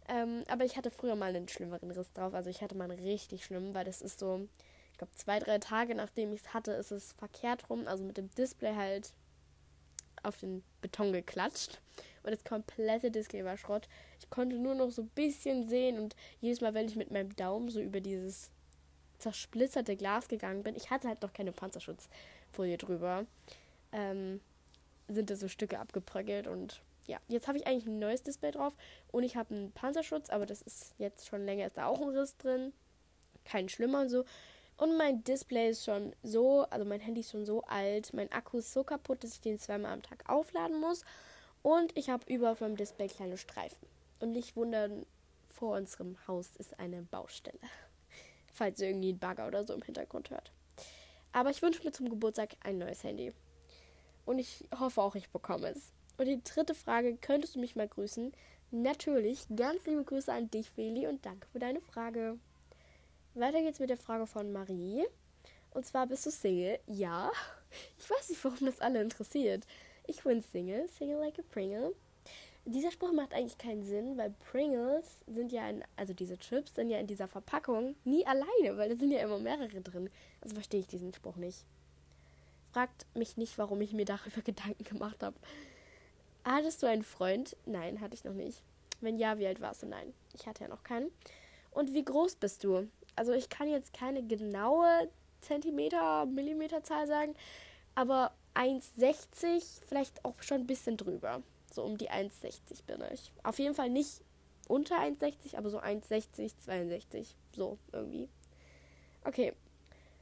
Ähm, 0.07 0.43
aber 0.47 0.65
ich 0.65 0.75
hatte 0.75 0.89
früher 0.89 1.15
mal 1.15 1.35
einen 1.35 1.47
schlimmeren 1.47 1.91
Riss 1.91 2.11
drauf. 2.13 2.33
Also 2.33 2.49
ich 2.49 2.63
hatte 2.63 2.73
mal 2.73 2.89
einen 2.89 2.99
richtig 2.99 3.45
schlimmen, 3.45 3.75
weil 3.75 3.85
das 3.85 4.01
ist 4.01 4.17
so, 4.17 4.47
ich 4.91 4.97
glaube, 4.97 5.13
zwei, 5.13 5.37
drei 5.37 5.59
Tage 5.59 5.93
nachdem 5.93 6.33
ich 6.33 6.41
es 6.41 6.53
hatte, 6.55 6.71
ist 6.71 6.89
es 6.89 7.11
verkehrt 7.11 7.69
rum. 7.69 7.85
Also 7.85 8.03
mit 8.03 8.17
dem 8.17 8.31
Display 8.31 8.73
halt 8.73 9.13
auf 10.23 10.39
den 10.39 10.63
Beton 10.81 11.13
geklatscht. 11.13 11.79
Und 12.23 12.31
das 12.31 12.43
komplette 12.43 13.11
Display 13.11 13.45
war 13.45 13.55
Schrott. 13.55 13.87
Ich 14.19 14.31
konnte 14.31 14.55
nur 14.55 14.73
noch 14.73 14.89
so 14.89 15.03
ein 15.03 15.09
bisschen 15.09 15.69
sehen 15.69 15.99
und 15.99 16.15
jedes 16.41 16.59
Mal, 16.59 16.73
wenn 16.73 16.87
ich 16.87 16.95
mit 16.95 17.11
meinem 17.11 17.35
Daumen 17.35 17.69
so 17.69 17.79
über 17.79 18.01
dieses 18.01 18.49
zersplitterte 19.19 19.95
Glas 19.95 20.27
gegangen 20.27 20.63
bin, 20.63 20.75
ich 20.75 20.89
hatte 20.89 21.07
halt 21.07 21.21
noch 21.21 21.33
keine 21.33 21.51
Panzerschutzfolie 21.51 22.77
drüber, 22.77 23.25
ähm, 23.91 24.41
sind 25.07 25.29
da 25.29 25.35
so 25.35 25.47
Stücke 25.47 25.79
abgebröckelt 25.79 26.47
und 26.47 26.81
ja, 27.07 27.19
jetzt 27.27 27.47
habe 27.47 27.57
ich 27.57 27.67
eigentlich 27.67 27.85
ein 27.85 27.99
neues 27.99 28.23
Display 28.23 28.51
drauf 28.51 28.75
und 29.11 29.23
ich 29.23 29.35
habe 29.35 29.53
einen 29.53 29.71
Panzerschutz, 29.71 30.29
aber 30.29 30.45
das 30.45 30.61
ist 30.61 30.95
jetzt 30.97 31.27
schon 31.27 31.45
länger, 31.45 31.67
ist 31.67 31.77
da 31.77 31.85
auch 31.85 32.01
ein 32.01 32.09
Riss 32.09 32.37
drin. 32.37 32.73
Kein 33.43 33.69
schlimmer 33.69 34.01
und 34.01 34.09
so. 34.09 34.25
Und 34.77 34.97
mein 34.97 35.23
Display 35.23 35.69
ist 35.69 35.85
schon 35.85 36.15
so, 36.23 36.63
also 36.63 36.83
mein 36.83 36.99
Handy 36.99 37.21
ist 37.21 37.31
schon 37.31 37.45
so 37.45 37.61
alt, 37.63 38.13
mein 38.13 38.31
Akku 38.31 38.57
ist 38.57 38.73
so 38.73 38.83
kaputt, 38.83 39.23
dass 39.23 39.33
ich 39.33 39.41
den 39.41 39.59
zweimal 39.59 39.93
am 39.93 40.01
Tag 40.01 40.27
aufladen 40.27 40.79
muss. 40.79 41.05
Und 41.61 41.95
ich 41.97 42.09
habe 42.09 42.31
über 42.31 42.51
auf 42.51 42.61
meinem 42.61 42.75
Display 42.75 43.07
kleine 43.07 43.37
Streifen. 43.37 43.87
Und 44.19 44.31
nicht 44.31 44.55
wundern, 44.55 45.05
vor 45.47 45.77
unserem 45.77 46.17
Haus 46.27 46.55
ist 46.57 46.79
eine 46.79 47.03
Baustelle. 47.03 47.59
Falls 48.55 48.79
ihr 48.79 48.87
irgendwie 48.87 49.09
einen 49.09 49.19
Bagger 49.19 49.47
oder 49.47 49.65
so 49.65 49.73
im 49.73 49.81
Hintergrund 49.81 50.29
hört. 50.29 50.51
Aber 51.33 51.49
ich 51.49 51.61
wünsche 51.61 51.83
mir 51.83 51.91
zum 51.91 52.09
Geburtstag 52.09 52.55
ein 52.63 52.77
neues 52.77 53.03
Handy. 53.03 53.33
Und 54.25 54.39
ich 54.39 54.63
hoffe 54.79 55.01
auch, 55.01 55.15
ich 55.15 55.29
bekomme 55.29 55.67
es. 55.67 55.91
Und 56.17 56.27
die 56.27 56.41
dritte 56.41 56.73
Frage, 56.73 57.17
könntest 57.17 57.55
du 57.55 57.59
mich 57.59 57.75
mal 57.75 57.89
grüßen? 57.89 58.31
Natürlich, 58.71 59.45
ganz 59.53 59.85
liebe 59.85 60.05
Grüße 60.05 60.31
an 60.31 60.49
dich, 60.49 60.71
Feli, 60.71 61.07
und 61.07 61.25
danke 61.25 61.47
für 61.51 61.59
deine 61.59 61.81
Frage. 61.81 62.39
Weiter 63.33 63.61
geht's 63.61 63.79
mit 63.79 63.89
der 63.89 63.97
Frage 63.97 64.25
von 64.25 64.53
Marie. 64.53 65.05
Und 65.71 65.85
zwar 65.85 66.07
bist 66.07 66.25
du 66.25 66.31
Single? 66.31 66.79
Ja. 66.87 67.29
Ich 67.99 68.09
weiß 68.09 68.29
nicht, 68.29 68.41
warum 68.45 68.65
das 68.65 68.79
alle 68.79 69.01
interessiert. 69.01 69.67
Ich 70.07 70.23
bin 70.23 70.41
Single, 70.41 70.87
Single 70.87 71.19
like 71.19 71.37
a 71.37 71.43
Pringle. 71.51 71.93
Dieser 72.67 72.91
Spruch 72.91 73.13
macht 73.13 73.33
eigentlich 73.33 73.59
keinen 73.59 73.83
Sinn, 73.83 74.17
weil 74.17 74.31
Pringles 74.51 75.23
sind 75.27 75.51
ja 75.51 75.69
in, 75.69 75.83
also 75.95 76.13
diese 76.13 76.37
Chips 76.37 76.73
sind 76.73 76.89
ja 76.89 76.97
in 76.97 77.05
dieser 77.05 77.27
Verpackung 77.27 77.95
nie 78.05 78.25
alleine, 78.25 78.77
weil 78.77 78.89
da 78.89 78.95
sind 78.95 79.11
ja 79.11 79.19
immer 79.19 79.37
mehrere 79.37 79.81
drin. 79.81 80.09
Also 80.41 80.55
verstehe 80.55 80.79
ich 80.79 80.87
diesen 80.87 81.13
Spruch 81.13 81.35
nicht. 81.35 81.63
Fragt 82.73 83.05
mich 83.13 83.37
nicht, 83.37 83.57
warum 83.59 83.81
ich 83.81 83.93
mir 83.93 84.05
darüber 84.05 84.41
Gedanken 84.43 84.83
gemacht 84.83 85.21
habe. 85.21 85.35
Hattest 86.43 86.81
du 86.81 86.87
einen 86.87 87.03
Freund? 87.03 87.55
Nein, 87.65 88.01
hatte 88.01 88.15
ich 88.15 88.23
noch 88.23 88.33
nicht. 88.33 88.63
Wenn 88.99 89.17
ja, 89.17 89.37
wie 89.37 89.45
alt 89.45 89.61
warst 89.61 89.83
du? 89.83 89.87
Nein, 89.87 90.13
ich 90.33 90.47
hatte 90.47 90.63
ja 90.63 90.67
noch 90.67 90.83
keinen. 90.83 91.11
Und 91.71 91.93
wie 91.93 92.03
groß 92.03 92.35
bist 92.37 92.63
du? 92.63 92.89
Also 93.15 93.33
ich 93.33 93.49
kann 93.49 93.67
jetzt 93.67 93.93
keine 93.93 94.23
genaue 94.23 95.09
Zentimeter, 95.41 96.25
Millimeterzahl 96.25 97.05
sagen, 97.05 97.35
aber 97.93 98.31
1,60, 98.55 99.81
vielleicht 99.87 100.25
auch 100.25 100.41
schon 100.41 100.61
ein 100.61 100.67
bisschen 100.67 100.97
drüber. 100.97 101.43
So 101.75 101.83
um 101.83 101.97
die 101.97 102.09
1,60 102.09 102.85
bin 102.85 103.03
ich. 103.13 103.31
Auf 103.43 103.59
jeden 103.59 103.75
Fall 103.75 103.89
nicht 103.89 104.21
unter 104.67 104.97
1,60, 104.97 105.57
aber 105.57 105.69
so 105.69 105.79
1,60, 105.79 106.57
62. 106.57 107.35
So 107.53 107.77
irgendwie. 107.91 108.29
Okay, 109.25 109.53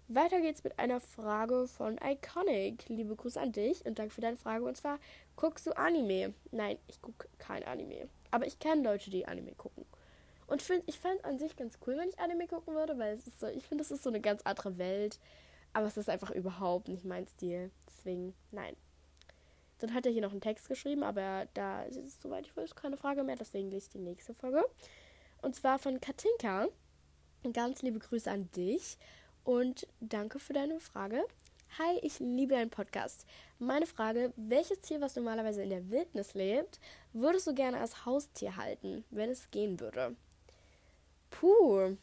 weiter 0.08 0.42
geht's 0.42 0.64
mit 0.64 0.80
einer 0.80 1.00
Frage 1.00 1.68
von 1.68 2.00
Iconic. 2.04 2.90
Liebe 2.90 3.16
Grüße 3.16 3.40
an 3.40 3.52
dich 3.52 3.86
und 3.86 4.00
danke 4.00 4.14
für 4.14 4.22
deine 4.22 4.36
Frage. 4.36 4.66
Und 4.66 4.76
zwar, 4.76 5.00
guckst 5.36 5.66
du 5.68 5.78
Anime? 5.78 6.34
Nein, 6.52 6.78
ich 6.88 7.02
gucke 7.02 7.30
kein 7.38 7.64
Anime. 7.64 8.10
Aber 8.32 8.46
ich 8.48 8.60
kenne 8.60 8.84
Leute, 8.84 9.12
die 9.12 9.28
Anime 9.28 9.54
gucken. 9.54 9.86
Und 10.48 10.62
find, 10.62 10.84
ich 10.88 11.00
fände 11.00 11.20
es 11.20 11.24
an 11.24 11.40
sich 11.40 11.56
ganz 11.56 11.78
cool, 11.86 11.98
wenn 11.98 12.10
ich 12.10 12.20
Anime 12.20 12.48
gucken 12.48 12.74
würde, 12.74 12.98
weil 12.98 13.14
es 13.14 13.28
ist 13.28 13.40
so, 13.40 13.48
ich 13.48 13.66
finde, 13.66 13.84
es 13.84 13.92
ist 13.92 14.04
so 14.04 14.10
eine 14.10 14.22
ganz 14.22 14.42
andere 14.42 14.78
Welt. 14.78 15.20
Aber 15.72 15.86
es 15.88 15.98
ist 15.98 16.10
einfach 16.10 16.32
überhaupt 16.32 16.88
nicht 16.88 17.06
mein 17.06 17.28
Stil. 17.28 17.72
Deswegen, 17.88 18.34
nein. 18.52 18.76
Dann 19.84 19.94
hat 19.94 20.06
er 20.06 20.14
hier 20.14 20.22
noch 20.22 20.32
einen 20.32 20.40
Text 20.40 20.70
geschrieben, 20.70 21.04
aber 21.04 21.46
da 21.56 21.84
ist, 21.84 22.22
soweit 22.22 22.46
ich 22.46 22.56
weiß, 22.56 22.74
keine 22.74 22.96
Frage 22.96 23.22
mehr. 23.22 23.36
Deswegen 23.36 23.70
lese 23.70 23.88
ich 23.88 23.92
die 23.92 24.00
nächste 24.00 24.34
Folge. 24.34 24.64
Und 25.42 25.58
zwar 25.58 25.78
von 25.78 26.00
Katinka. 26.00 26.70
Ganz 27.52 27.82
liebe 27.82 28.00
Grüße 28.00 28.32
an 28.32 28.50
dich 28.54 28.98
und 29.44 29.86
danke 30.00 30.40
für 30.40 30.54
deine 30.54 30.80
Frage. 30.80 31.26
Hi, 31.78 32.00
ich 32.02 32.20
liebe 32.20 32.54
deinen 32.54 32.70
Podcast. 32.70 33.26
Meine 33.60 33.86
Frage, 33.86 34.32
welches 34.38 34.80
Tier, 34.80 35.02
was 35.02 35.18
normalerweise 35.18 35.64
in 35.64 35.70
der 35.70 35.90
Wildnis 35.90 36.34
lebt, 36.34 36.80
würdest 37.12 37.48
du 37.48 37.54
gerne 37.54 37.82
als 37.82 38.06
Haustier 38.06 38.56
halten, 38.56 39.04
wenn 39.10 39.32
es 39.32 39.52
gehen 39.52 39.82
würde? 39.82 40.16
Puh, 41.30 41.98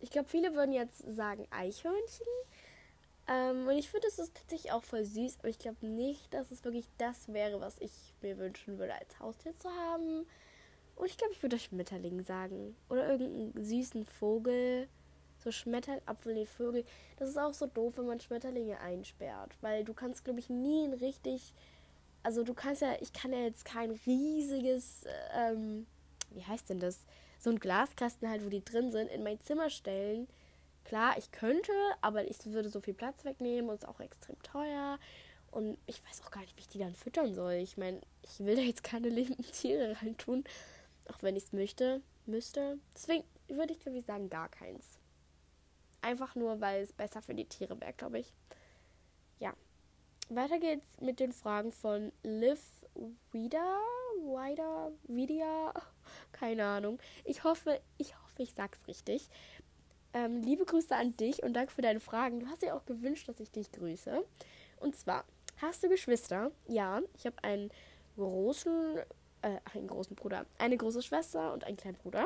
ich 0.00 0.08
glaube, 0.08 0.30
viele 0.30 0.54
würden 0.54 0.72
jetzt 0.72 1.04
sagen 1.14 1.46
Eichhörnchen. 1.50 2.26
Ähm, 3.28 3.66
und 3.66 3.76
ich 3.76 3.90
finde, 3.90 4.06
es 4.08 4.18
ist 4.18 4.34
tatsächlich 4.34 4.72
auch 4.72 4.84
voll 4.84 5.04
süß, 5.04 5.38
aber 5.40 5.48
ich 5.48 5.58
glaube 5.58 5.84
nicht, 5.86 6.32
dass 6.32 6.50
es 6.50 6.64
wirklich 6.64 6.88
das 6.98 7.32
wäre, 7.32 7.60
was 7.60 7.76
ich 7.80 7.92
mir 8.22 8.38
wünschen 8.38 8.78
würde, 8.78 8.94
als 8.94 9.18
Haustier 9.18 9.58
zu 9.58 9.68
haben. 9.70 10.26
Und 10.94 11.06
ich 11.06 11.18
glaube, 11.18 11.32
ich 11.32 11.42
würde 11.42 11.58
Schmetterling 11.58 12.22
sagen. 12.22 12.76
Oder 12.88 13.10
irgendeinen 13.10 13.64
süßen 13.64 14.04
Vogel 14.06 14.88
so 15.46 15.52
Schmetterling, 15.52 16.02
obwohl 16.06 16.34
die 16.34 16.46
Vögel, 16.46 16.84
das 17.18 17.30
ist 17.30 17.38
auch 17.38 17.54
so 17.54 17.66
doof, 17.66 17.94
wenn 17.96 18.06
man 18.06 18.20
Schmetterlinge 18.20 18.80
einsperrt, 18.80 19.56
weil 19.60 19.84
du 19.84 19.94
kannst, 19.94 20.24
glaube 20.24 20.40
ich, 20.40 20.50
nie 20.50 20.84
ein 20.84 20.94
richtig, 20.94 21.54
also 22.22 22.42
du 22.42 22.52
kannst 22.52 22.82
ja, 22.82 22.96
ich 23.00 23.12
kann 23.12 23.32
ja 23.32 23.40
jetzt 23.40 23.64
kein 23.64 23.92
riesiges, 24.06 25.04
ähm, 25.34 25.86
wie 26.30 26.44
heißt 26.44 26.68
denn 26.70 26.80
das, 26.80 27.04
so 27.38 27.50
ein 27.50 27.60
Glaskasten 27.60 28.28
halt, 28.28 28.44
wo 28.44 28.48
die 28.48 28.64
drin 28.64 28.90
sind, 28.90 29.08
in 29.08 29.22
mein 29.22 29.40
Zimmer 29.40 29.70
stellen. 29.70 30.26
Klar, 30.86 31.18
ich 31.18 31.32
könnte, 31.32 31.72
aber 32.00 32.30
ich 32.30 32.46
würde 32.46 32.68
so 32.68 32.80
viel 32.80 32.94
Platz 32.94 33.24
wegnehmen 33.24 33.68
und 33.68 33.74
es 33.74 33.82
ist 33.82 33.88
auch 33.88 33.98
extrem 33.98 34.40
teuer. 34.44 35.00
Und 35.50 35.76
ich 35.86 36.00
weiß 36.04 36.22
auch 36.22 36.30
gar 36.30 36.42
nicht, 36.42 36.56
wie 36.56 36.60
ich 36.60 36.68
die 36.68 36.78
dann 36.78 36.94
füttern 36.94 37.34
soll. 37.34 37.54
Ich 37.54 37.76
meine, 37.76 38.00
ich 38.22 38.38
will 38.38 38.54
da 38.54 38.62
jetzt 38.62 38.84
keine 38.84 39.08
lebenden 39.10 39.50
Tiere 39.50 39.96
reintun, 40.00 40.44
auch 41.08 41.20
wenn 41.24 41.34
ich 41.34 41.42
es 41.42 41.52
möchte, 41.52 42.02
müsste. 42.26 42.78
Deswegen 42.94 43.24
würde 43.48 43.72
ich, 43.72 43.80
glaube 43.80 43.98
ich, 43.98 44.04
sagen, 44.04 44.30
gar 44.30 44.48
keins. 44.48 45.00
Einfach 46.02 46.36
nur, 46.36 46.60
weil 46.60 46.84
es 46.84 46.92
besser 46.92 47.20
für 47.20 47.34
die 47.34 47.48
Tiere 47.48 47.80
wäre, 47.80 47.92
glaube 47.92 48.20
ich. 48.20 48.32
Ja. 49.40 49.54
Weiter 50.28 50.60
geht's 50.60 51.00
mit 51.00 51.18
den 51.18 51.32
Fragen 51.32 51.72
von 51.72 52.12
Liv 52.22 52.60
Wieder, 53.32 53.80
Wieder, 54.20 54.92
Vidia, 55.08 55.74
keine 56.30 56.64
Ahnung. 56.64 57.00
Ich 57.24 57.42
hoffe, 57.42 57.80
ich 57.98 58.14
hoffe, 58.14 58.44
ich 58.44 58.52
sag's 58.52 58.86
richtig. 58.86 59.28
Ähm, 60.16 60.40
liebe 60.40 60.64
Grüße 60.64 60.96
an 60.96 61.14
dich 61.18 61.42
und 61.42 61.52
danke 61.52 61.70
für 61.70 61.82
deine 61.82 62.00
Fragen. 62.00 62.40
Du 62.40 62.46
hast 62.46 62.62
ja 62.62 62.72
auch 62.72 62.86
gewünscht, 62.86 63.28
dass 63.28 63.38
ich 63.38 63.50
dich 63.50 63.70
grüße. 63.70 64.24
Und 64.80 64.96
zwar, 64.96 65.26
hast 65.60 65.82
du 65.82 65.90
Geschwister? 65.90 66.52
Ja, 66.66 67.02
ich 67.18 67.26
habe 67.26 67.36
einen 67.44 67.70
großen, 68.16 68.96
äh, 69.42 69.58
einen 69.74 69.88
großen 69.88 70.16
Bruder, 70.16 70.46
eine 70.56 70.78
große 70.78 71.02
Schwester 71.02 71.52
und 71.52 71.64
einen 71.64 71.76
kleinen 71.76 71.98
Bruder. 71.98 72.24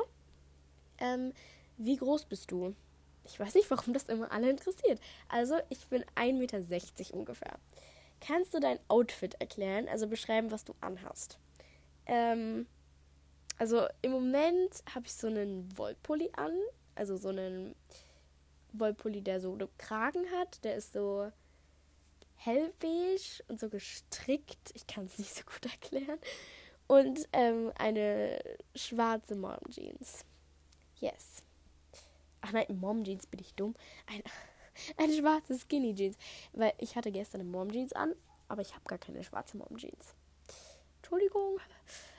Ähm, 0.98 1.32
wie 1.78 1.96
groß 1.96 2.26
bist 2.26 2.52
du? 2.52 2.76
Ich 3.24 3.40
weiß 3.40 3.56
nicht, 3.56 3.68
warum 3.72 3.92
das 3.92 4.04
immer 4.04 4.30
alle 4.30 4.50
interessiert. 4.50 5.00
Also, 5.28 5.56
ich 5.68 5.84
bin 5.88 6.04
1,60 6.14 6.32
Meter 6.34 7.14
ungefähr. 7.14 7.58
Kannst 8.20 8.54
du 8.54 8.60
dein 8.60 8.78
Outfit 8.86 9.34
erklären, 9.40 9.88
also 9.88 10.06
beschreiben, 10.06 10.52
was 10.52 10.64
du 10.64 10.76
anhast? 10.80 11.40
Ähm, 12.06 12.68
also 13.58 13.86
im 14.00 14.12
Moment 14.12 14.84
habe 14.94 15.06
ich 15.06 15.12
so 15.12 15.26
einen 15.26 15.76
Wollpulli 15.76 16.30
an, 16.36 16.52
also 17.00 17.16
so 17.16 17.30
einen 17.30 17.74
Wollpulli, 18.74 19.22
der 19.22 19.40
so 19.40 19.54
einen 19.54 19.68
Kragen 19.78 20.30
hat, 20.32 20.62
der 20.64 20.76
ist 20.76 20.92
so 20.92 21.32
hellbeige 22.36 23.42
und 23.48 23.58
so 23.58 23.70
gestrickt. 23.70 24.70
Ich 24.74 24.86
kann 24.86 25.06
es 25.06 25.18
nicht 25.18 25.34
so 25.34 25.42
gut 25.44 25.64
erklären. 25.64 26.18
Und 26.86 27.26
ähm, 27.32 27.72
eine 27.78 28.38
schwarze 28.74 29.34
Mom 29.34 29.58
Jeans. 29.70 30.26
Yes. 30.96 31.42
Ach 32.42 32.52
nein, 32.52 32.66
Mom 32.68 33.02
Jeans 33.02 33.26
bin 33.26 33.40
ich 33.40 33.54
dumm. 33.54 33.74
Ein, 34.06 34.22
eine 34.98 35.14
schwarze 35.14 35.58
Skinny 35.58 35.94
Jeans. 35.94 36.18
Weil 36.52 36.74
ich 36.76 36.96
hatte 36.96 37.10
gestern 37.10 37.40
eine 37.40 37.50
Mom 37.50 37.72
Jeans 37.72 37.94
an, 37.94 38.14
aber 38.48 38.60
ich 38.60 38.74
habe 38.74 38.84
gar 38.84 38.98
keine 38.98 39.24
schwarze 39.24 39.56
Mom 39.56 39.78
Jeans. 39.78 40.14
Entschuldigung. 40.98 41.58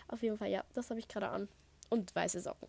Auf 0.07 0.23
jeden 0.23 0.39
Fall, 0.39 0.49
ja, 0.49 0.63
das 0.73 0.89
habe 0.89 0.99
ich 0.99 1.07
gerade 1.07 1.29
an. 1.29 1.47
Und 1.89 2.15
weiße 2.15 2.41
Socken. 2.41 2.67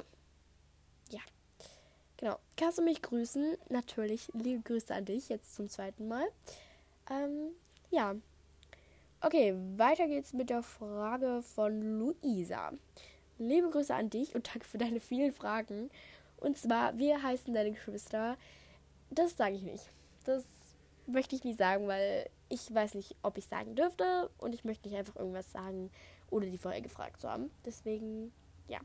Genau. 2.23 2.38
Kannst 2.57 2.79
du 2.79 2.83
mich 2.83 3.02
grüßen? 3.02 3.57
Natürlich. 3.69 4.31
Liebe 4.33 4.62
Grüße 4.62 4.95
an 4.95 5.05
dich, 5.05 5.29
jetzt 5.29 5.57
zum 5.57 5.69
zweiten 5.69 6.07
Mal. 6.07 6.25
Ähm, 7.11 7.50
ja. 7.91 8.14
Okay, 9.21 9.57
weiter 9.76 10.07
geht's 10.07 10.33
mit 10.33 10.49
der 10.49 10.62
Frage 10.62 11.43
von 11.43 11.99
Luisa. 11.99 12.75
Liebe 13.38 13.71
Grüße 13.71 13.93
an 13.93 14.09
dich 14.09 14.37
und 14.37 14.47
danke 14.47 14.64
für 14.69 14.79
deine 14.79 15.00
vielen 15.00 15.33
Fragen. 15.33 15.91
Und 16.37 16.57
zwar, 16.57 16.97
wir 16.97 17.25
heißen 17.25 17.52
deine 17.55 17.73
Geschwister. 17.73 18.37
Das 19.11 19.37
sage 19.37 19.57
ich 19.57 19.62
nicht. 19.62 19.91
Das 20.25 20.45
möchte 21.09 21.35
ich 21.35 21.43
nicht 21.43 21.59
sagen, 21.59 21.88
weil 21.88 22.31
ich 22.49 22.73
weiß 22.73 22.95
nicht, 22.95 23.17
ob 23.25 23.37
ich 23.37 23.47
sagen 23.47 23.75
dürfte 23.75 24.31
und 24.38 24.55
ich 24.55 24.62
möchte 24.62 24.88
nicht 24.88 24.97
einfach 24.97 25.17
irgendwas 25.17 25.50
sagen, 25.50 25.91
ohne 26.31 26.49
die 26.49 26.59
vorher 26.59 26.83
gefragt 26.83 27.21
zu 27.21 27.29
haben. 27.29 27.50
Deswegen, 27.64 28.33
ja. 28.69 28.79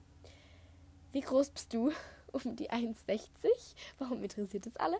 Wie 1.12 1.22
groß 1.22 1.52
bist 1.52 1.72
du? 1.72 1.92
Um 2.32 2.56
die 2.56 2.70
1,60. 2.70 3.20
Warum 4.00 4.24
interessiert 4.24 4.68
es 4.68 4.76
alle? 4.78 4.98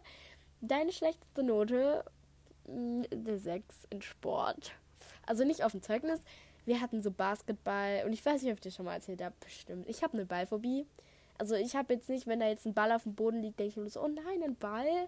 Deine 0.62 0.92
schlechteste 0.92 1.44
Note? 1.44 2.04
Hm, 2.66 3.06
eine 3.12 3.38
6 3.38 3.88
in 3.90 4.02
Sport. 4.02 4.74
Also 5.26 5.44
nicht 5.44 5.64
auf 5.64 5.72
dem 5.72 5.82
Zeugnis. 5.82 6.22
Wir 6.66 6.82
hatten 6.82 7.02
so 7.02 7.12
Basketball 7.12 8.04
und 8.06 8.14
ich 8.14 8.26
weiß 8.26 8.42
nicht, 8.42 8.52
ob 8.52 8.58
ich 8.58 8.62
dir 8.62 8.72
schon 8.72 8.86
mal 8.86 8.96
erzählt 8.96 9.22
habe. 9.22 9.36
Bestimmt. 9.40 9.88
Ich 9.88 10.04
habe 10.04 10.14
eine 10.14 10.26
Ballphobie. 10.26 10.86
Also 11.38 11.56
ich 11.56 11.76
habe 11.76 11.94
jetzt 11.94 12.10
nicht, 12.10 12.28
wenn 12.28 12.40
da 12.40 12.48
jetzt 12.48 12.66
ein 12.66 12.74
Ball 12.74 12.92
auf 12.92 13.04
dem 13.04 13.16
Boden 13.16 13.42
liegt, 13.42 13.60
denke 13.60 13.70
ich 13.70 13.78
mir 13.78 13.90
so, 13.90 14.02
oh 14.02 14.08
nein, 14.08 14.44
ein 14.44 14.56
Ball. 14.56 15.08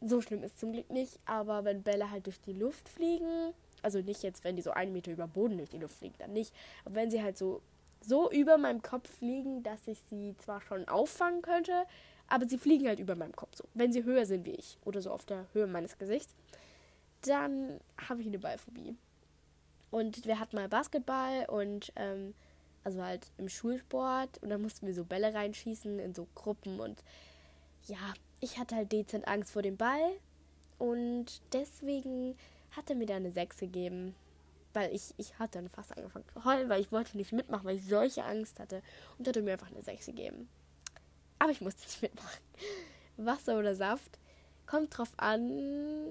So 0.00 0.20
schlimm 0.20 0.42
ist 0.42 0.58
zum 0.58 0.72
Glück 0.72 0.88
nicht. 0.90 1.18
Aber 1.26 1.64
wenn 1.64 1.82
Bälle 1.82 2.10
halt 2.10 2.26
durch 2.26 2.40
die 2.40 2.52
Luft 2.52 2.88
fliegen, 2.88 3.52
also 3.82 4.00
nicht 4.00 4.22
jetzt, 4.22 4.44
wenn 4.44 4.56
die 4.56 4.62
so 4.62 4.70
einen 4.70 4.92
Meter 4.92 5.10
über 5.10 5.26
Boden 5.26 5.58
durch 5.58 5.70
die 5.70 5.78
Luft 5.78 5.96
fliegen, 5.96 6.14
dann 6.18 6.32
nicht. 6.32 6.54
Aber 6.84 6.94
wenn 6.94 7.10
sie 7.10 7.22
halt 7.22 7.36
so, 7.36 7.62
so 8.00 8.30
über 8.30 8.58
meinem 8.58 8.82
Kopf 8.82 9.08
fliegen, 9.18 9.62
dass 9.62 9.86
ich 9.86 9.98
sie 10.08 10.34
zwar 10.38 10.60
schon 10.60 10.88
auffangen 10.88 11.42
könnte, 11.42 11.84
aber 12.28 12.46
sie 12.46 12.58
fliegen 12.58 12.86
halt 12.86 13.00
über 13.00 13.16
meinem 13.16 13.34
Kopf 13.34 13.56
so. 13.56 13.64
Wenn 13.74 13.92
sie 13.92 14.04
höher 14.04 14.24
sind 14.26 14.46
wie 14.46 14.54
ich 14.54 14.78
oder 14.84 15.02
so 15.02 15.10
auf 15.10 15.24
der 15.26 15.46
Höhe 15.52 15.66
meines 15.66 15.98
Gesichts, 15.98 16.34
dann 17.22 17.80
habe 18.08 18.22
ich 18.22 18.26
eine 18.26 18.38
Ballphobie. 18.38 18.96
Und 19.90 20.24
wir 20.24 20.38
hatten 20.38 20.56
mal 20.56 20.68
Basketball 20.68 21.46
und 21.48 21.92
ähm, 21.96 22.34
also 22.84 23.02
halt 23.02 23.26
im 23.38 23.48
Schulsport 23.48 24.38
und 24.42 24.50
dann 24.50 24.62
mussten 24.62 24.86
wir 24.86 24.94
so 24.94 25.04
Bälle 25.04 25.34
reinschießen 25.34 25.98
in 25.98 26.14
so 26.14 26.26
Gruppen 26.34 26.80
und 26.80 27.02
ja, 27.86 28.14
ich 28.40 28.58
hatte 28.58 28.76
halt 28.76 28.92
dezent 28.92 29.26
Angst 29.26 29.52
vor 29.52 29.62
dem 29.62 29.76
Ball 29.76 30.12
und 30.78 31.42
deswegen 31.52 32.36
hat 32.70 32.88
er 32.88 32.96
mir 32.96 33.06
da 33.06 33.16
eine 33.16 33.32
6 33.32 33.58
gegeben. 33.58 34.14
Weil 34.72 34.94
ich, 34.94 35.14
ich 35.16 35.38
hatte 35.38 35.58
dann 35.58 35.68
fast 35.68 35.96
angefangen 35.96 36.28
zu 36.28 36.44
heulen, 36.44 36.68
weil 36.68 36.80
ich 36.80 36.92
wollte 36.92 37.16
nicht 37.16 37.32
mitmachen, 37.32 37.64
weil 37.64 37.76
ich 37.76 37.84
solche 37.84 38.24
Angst 38.24 38.60
hatte. 38.60 38.82
Und 39.18 39.26
hat 39.26 39.36
er 39.36 39.42
mir 39.42 39.52
einfach 39.52 39.70
eine 39.70 39.82
6 39.82 40.06
gegeben. 40.06 40.48
Aber 41.38 41.50
ich 41.50 41.60
musste 41.60 41.82
nicht 41.86 42.02
mitmachen. 42.02 42.40
Wasser 43.16 43.58
oder 43.58 43.74
Saft, 43.74 44.18
kommt 44.66 44.96
drauf 44.96 45.12
an. 45.16 46.06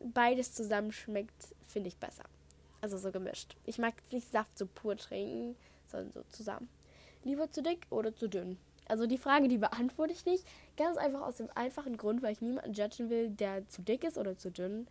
Beides 0.00 0.52
zusammen 0.52 0.92
schmeckt, 0.92 1.54
finde 1.66 1.88
ich 1.88 1.96
besser. 1.96 2.24
Also 2.82 2.98
so 2.98 3.10
gemischt. 3.10 3.56
Ich 3.64 3.78
mag 3.78 3.94
nicht 4.12 4.30
Saft 4.30 4.58
so 4.58 4.66
pur 4.66 4.96
trinken, 4.96 5.56
sondern 5.86 6.12
so 6.12 6.22
zusammen. 6.28 6.68
Lieber 7.22 7.50
zu 7.50 7.62
dick 7.62 7.86
oder 7.88 8.14
zu 8.14 8.28
dünn? 8.28 8.58
Also 8.86 9.06
die 9.06 9.16
Frage, 9.16 9.48
die 9.48 9.56
beantworte 9.56 10.12
ich 10.12 10.26
nicht. 10.26 10.44
Ganz 10.76 10.98
einfach 10.98 11.22
aus 11.22 11.38
dem 11.38 11.48
einfachen 11.54 11.96
Grund, 11.96 12.22
weil 12.22 12.32
ich 12.32 12.42
niemanden 12.42 12.74
judgen 12.74 13.08
will, 13.08 13.30
der 13.30 13.66
zu 13.68 13.80
dick 13.80 14.04
ist 14.04 14.18
oder 14.18 14.36
zu 14.36 14.50
dünn. 14.50 14.86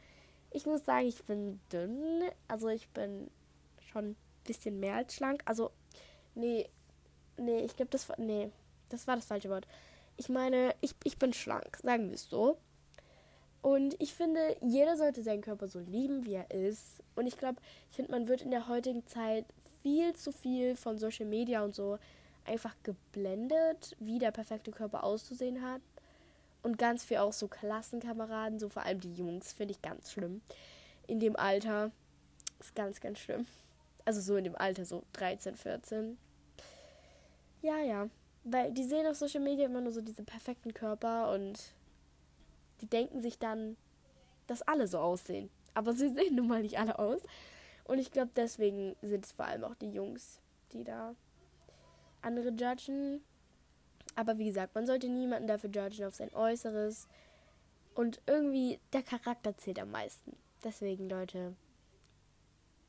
Ich 0.54 0.66
muss 0.66 0.86
sagen, 0.86 1.08
ich 1.08 1.24
bin 1.24 1.60
dünn. 1.72 2.24
Also 2.48 2.70
ich 2.70 2.88
bin 2.90 3.30
schon 3.82 4.12
ein 4.12 4.16
bisschen 4.46 4.80
mehr 4.80 4.96
als 4.96 5.16
schlank. 5.16 5.42
Also, 5.46 5.72
nee, 6.36 6.70
nee, 7.38 7.60
ich 7.60 7.76
glaube, 7.76 7.92
das 7.92 8.08
war, 8.08 8.20
nee, 8.20 8.50
das 8.90 9.08
war 9.08 9.16
das 9.16 9.26
falsche 9.26 9.50
Wort. 9.50 9.68
Ich 10.16 10.30
meine, 10.30 10.76
ich, 10.82 10.96
ich 11.04 11.18
bin 11.18 11.34
schlank, 11.34 11.78
sagen 11.82 12.10
wir 12.10 12.16
es 12.16 12.30
so. 12.30 12.58
Und 13.64 13.96
ich 14.00 14.14
finde, 14.14 14.58
jeder 14.62 14.98
sollte 14.98 15.24
seinen 15.24 15.42
Körper 15.42 15.68
so 15.68 15.80
lieben, 15.80 16.26
wie 16.26 16.34
er 16.34 16.52
ist. 16.52 17.02
Und 17.16 17.28
ich 17.28 17.38
glaube, 17.38 17.62
ich 17.90 17.96
finde, 17.96 18.12
man 18.12 18.28
wird 18.28 18.42
in 18.42 18.52
der 18.52 18.68
heutigen 18.68 19.08
Zeit 19.08 19.46
viel 19.82 20.14
zu 20.14 20.32
viel 20.32 20.76
von 20.76 20.98
Social 20.98 21.26
Media 21.26 21.64
und 21.64 21.74
so 21.74 21.98
einfach 22.46 22.76
geblendet, 22.84 23.96
wie 24.00 24.20
der 24.20 24.32
perfekte 24.32 24.72
Körper 24.72 25.04
auszusehen 25.04 25.62
hat. 25.62 25.82
Und 26.64 26.78
ganz 26.78 27.04
viel 27.04 27.18
auch 27.18 27.34
so 27.34 27.48
Klassenkameraden, 27.48 28.58
so 28.58 28.70
vor 28.70 28.84
allem 28.84 29.02
die 29.02 29.14
Jungs, 29.14 29.54
finde 29.54 29.74
ich 29.74 29.82
ganz 29.82 30.12
schlimm. 30.12 30.42
In 31.08 31.20
dem 31.20 31.36
Alter 31.36 31.92
ist 32.60 32.74
ganz, 32.74 33.02
ganz 33.02 33.20
schlimm. 33.20 33.46
Also 34.06 34.22
so 34.22 34.38
in 34.38 34.46
dem 34.46 34.56
Alter, 34.56 34.86
so 34.86 35.04
13, 35.14 35.58
14. 35.58 36.18
Ja, 37.62 37.80
ja. 37.80 38.10
Weil 38.46 38.72
die 38.72 38.84
sehen 38.84 39.08
auf 39.08 39.16
Social 39.16 39.42
Media 39.42 39.66
immer 39.66 39.82
nur 39.82 39.92
so 39.92 40.02
diese 40.02 40.24
perfekten 40.24 40.74
Körper 40.74 41.32
und 41.34 41.74
die 42.82 42.88
denken 42.88 43.22
sich 43.22 43.40
dann, 43.40 43.78
dass 44.48 44.62
alle 44.62 44.88
so 44.88 45.00
aussehen. 45.00 45.50
Aber 45.74 45.94
sie 45.94 46.10
sehen 46.14 46.36
nun 46.36 46.48
mal 46.48 46.62
nicht 46.62 46.80
alle 46.80 47.00
aus. 47.00 47.22
Und 47.86 48.00
ich 48.00 48.12
glaube, 48.12 48.32
deswegen 48.36 48.96
sind 49.02 49.26
es 49.26 49.34
vor 49.34 49.46
allem 49.46 49.64
auch 49.66 49.76
die 49.76 49.92
Jungs, 49.92 50.40
die 50.72 50.84
da 50.84 51.16
andere 52.22 52.50
judgen. 52.50 53.22
Aber 54.16 54.38
wie 54.38 54.46
gesagt, 54.46 54.76
man 54.76 54.86
sollte 54.86 55.10
niemanden 55.10 55.48
dafür 55.48 55.70
judgen 55.70 56.06
auf 56.06 56.16
sein 56.16 56.34
Äußeres. 56.34 57.08
Und 57.96 58.22
irgendwie 58.26 58.80
der 58.92 59.04
Charakter 59.04 59.56
zählt 59.58 59.80
am 59.80 59.92
meisten. 59.92 60.36
Deswegen, 60.64 61.10
Leute, 61.10 61.56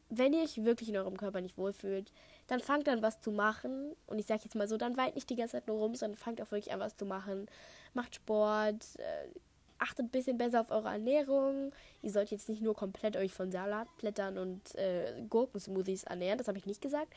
wenn 0.09 0.33
ihr 0.33 0.43
euch 0.43 0.65
wirklich 0.65 0.89
in 0.89 0.97
eurem 0.97 1.17
Körper 1.17 1.41
nicht 1.41 1.59
wohlfühlt, 1.59 2.13
dann 2.47 2.61
fangt 2.61 2.89
an, 2.89 3.03
was 3.03 3.21
zu 3.21 3.31
machen. 3.31 3.95
Und 4.07 4.19
ich 4.19 4.27
sage 4.27 4.43
jetzt 4.45 4.55
mal 4.55 4.69
so, 4.69 4.77
dann 4.77 4.97
weint 4.97 5.15
nicht 5.15 5.29
die 5.31 5.37
ganze 5.37 5.53
Zeit 5.53 5.67
nur 5.67 5.79
rum, 5.79 5.95
sondern 5.95 6.17
fangt 6.17 6.41
auch 6.41 6.51
wirklich 6.51 6.73
an, 6.73 6.81
was 6.81 6.97
zu 6.97 7.07
machen. 7.07 7.47
Macht 7.95 8.15
Sport, 8.15 8.85
äh, 8.97 9.29
achtet 9.79 10.07
ein 10.07 10.11
bisschen 10.11 10.39
besser 10.39 10.61
auf 10.61 10.71
eure 10.71 10.89
Ernährung. 10.89 11.73
Ihr 12.03 12.11
sollt 12.11 12.31
jetzt 12.31 12.49
nicht 12.49 12.63
nur 12.63 12.75
komplett 12.75 13.17
euch 13.17 13.33
von 13.33 13.51
Salatblättern 13.51 14.39
und 14.39 14.75
äh, 14.77 15.23
Gurkensmoothies 15.29 16.05
ernähren, 16.05 16.39
das 16.39 16.49
habe 16.49 16.59
ich 16.59 16.67
nicht 16.67 16.81
gesagt. 16.81 17.13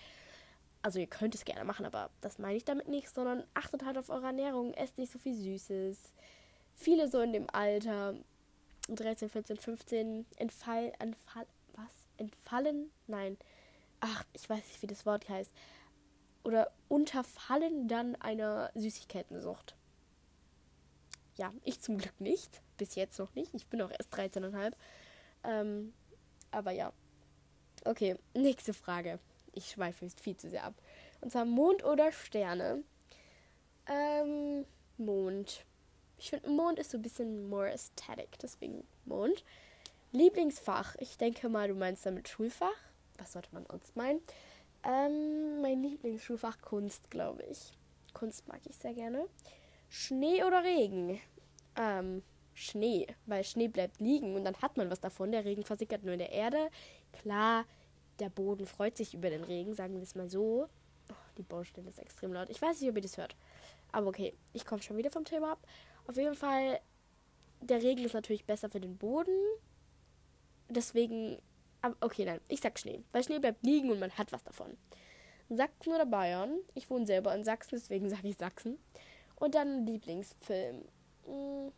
Also 0.88 1.00
ihr 1.00 1.08
könnt 1.08 1.36
es 1.36 1.44
gerne 1.44 1.66
machen, 1.66 1.86
aber 1.86 2.10
das 2.22 2.40
meine 2.40 2.56
ich 2.56 2.64
damit 2.64 2.88
nicht, 2.88 3.14
sondern 3.14 3.44
achtet 3.54 3.84
halt 3.84 3.98
auf 3.98 4.10
eure 4.10 4.28
Ernährung, 4.28 4.74
esst 4.74 4.98
nicht 4.98 5.12
so 5.12 5.20
viel 5.20 5.36
Süßes. 5.36 6.14
Viele 6.76 7.10
so 7.10 7.20
in 7.20 7.34
dem 7.34 7.50
Alter, 7.52 8.16
13, 8.88 9.28
14, 9.28 9.58
15, 9.58 10.26
entfall, 10.38 10.94
entfall, 11.00 11.46
was? 11.74 11.92
Entfallen? 12.16 12.90
Nein. 13.06 13.38
Ach, 14.00 14.24
ich 14.32 14.50
weiß 14.50 14.66
nicht, 14.66 14.82
wie 14.82 14.88
das 14.88 15.06
Wort 15.06 15.28
heißt. 15.28 15.52
Oder 16.46 16.72
unterfallen 16.88 17.90
dann 17.90 18.16
einer 18.22 18.72
Süßigkeitensucht. 18.74 19.76
Ja, 21.36 21.52
ich 21.66 21.82
zum 21.82 21.98
Glück 21.98 22.22
nicht. 22.22 22.62
Bis 22.78 22.96
jetzt 22.96 23.20
noch 23.20 23.36
nicht. 23.36 23.54
Ich 23.54 23.68
bin 23.68 23.82
auch 23.82 23.92
erst 23.92 24.16
13,5. 24.16 24.72
Ähm, 25.44 25.94
aber 26.50 26.72
ja. 26.72 26.94
Okay, 27.84 28.16
nächste 28.34 28.74
Frage. 28.74 29.20
Ich 29.58 29.72
schweife 29.72 30.06
jetzt 30.06 30.22
viel 30.22 30.38
zu 30.38 30.50
sehr 30.50 30.64
ab. 30.64 30.76
Und 31.22 31.32
zwar 31.32 31.46
Mond 31.46 31.84
oder 31.84 32.12
Sterne? 32.12 32.84
Ähm, 33.88 34.66
Mond. 34.98 35.66
Ich 36.20 36.30
finde, 36.30 36.50
Mond 36.50 36.80
ist 36.80 36.92
so 36.92 36.98
ein 36.98 37.02
bisschen 37.02 37.50
more 37.50 37.70
aesthetic, 37.72 38.38
deswegen 38.42 38.86
Mond. 39.06 39.44
Lieblingsfach. 40.12 40.96
Ich 41.00 41.18
denke 41.18 41.50
mal, 41.50 41.68
du 41.68 41.74
meinst 41.74 42.06
damit 42.06 42.30
Schulfach. 42.30 42.76
Was 43.18 43.34
sollte 43.34 43.50
man 43.52 43.66
sonst 43.66 43.96
meinen? 43.96 44.22
Ähm, 44.84 45.62
mein 45.62 45.82
Lieblingsschulfach 45.82 46.62
Kunst, 46.62 47.10
glaube 47.10 47.44
ich. 47.44 47.72
Kunst 48.14 48.48
mag 48.48 48.62
ich 48.66 48.76
sehr 48.78 48.94
gerne. 48.94 49.28
Schnee 49.90 50.44
oder 50.44 50.64
Regen? 50.64 51.20
Ähm, 51.76 52.24
Schnee, 52.54 53.08
weil 53.26 53.44
Schnee 53.44 53.68
bleibt 53.68 54.00
liegen 54.00 54.36
und 54.36 54.46
dann 54.46 54.60
hat 54.62 54.78
man 54.78 54.90
was 54.90 55.00
davon. 55.00 55.32
Der 55.32 55.46
Regen 55.46 55.64
versickert 55.64 56.04
nur 56.04 56.14
in 56.14 56.20
der 56.20 56.32
Erde. 56.32 56.70
Klar, 57.12 57.66
der 58.20 58.30
Boden 58.30 58.66
freut 58.66 58.98
sich 58.98 59.14
über 59.14 59.30
den 59.30 59.44
Regen, 59.44 59.74
sagen 59.74 59.96
wir 59.96 60.02
es 60.02 60.16
mal 60.16 60.30
so. 60.30 60.68
Oh, 61.10 61.16
die 61.38 61.44
Baustelle 61.44 61.90
ist 61.90 62.00
extrem 62.00 62.34
laut. 62.34 62.50
Ich 62.50 62.62
weiß 62.62 62.82
nicht, 62.82 62.90
ob 62.90 62.96
ihr 62.96 63.02
das 63.02 63.18
hört. 63.18 63.36
Aber 63.92 64.08
okay, 64.08 64.34
ich 64.54 64.66
komme 64.66 64.82
schon 64.82 64.98
wieder 64.98 65.12
vom 65.12 65.26
Thema 65.26 65.54
ab. 65.54 65.60
Auf 66.08 66.18
jeden 66.18 66.36
Fall, 66.36 66.80
der 67.62 67.82
Regen 67.82 68.04
ist 68.04 68.14
natürlich 68.14 68.46
besser 68.46 68.70
für 68.70 68.80
den 68.80 68.98
Boden. 68.98 69.36
Deswegen, 70.70 71.38
okay, 72.02 72.26
nein, 72.26 72.42
ich 72.50 72.62
sag 72.62 72.78
Schnee. 72.80 73.04
Weil 73.12 73.24
Schnee 73.24 73.40
bleibt 73.40 73.66
liegen 73.66 73.92
und 73.92 74.00
man 74.00 74.12
hat 74.12 74.32
was 74.32 74.44
davon. 74.44 74.78
Sachsen 75.50 75.94
oder 75.94 76.06
Bayern? 76.06 76.60
Ich 76.76 76.90
wohne 76.90 77.06
selber 77.06 77.34
in 77.34 77.46
Sachsen, 77.46 77.76
deswegen 77.76 78.10
sage 78.10 78.28
ich 78.28 78.38
Sachsen. 78.38 78.78
Und 79.36 79.56
dann 79.56 79.86
Lieblingsfilm. 79.86 80.84
Hm, 81.26 81.72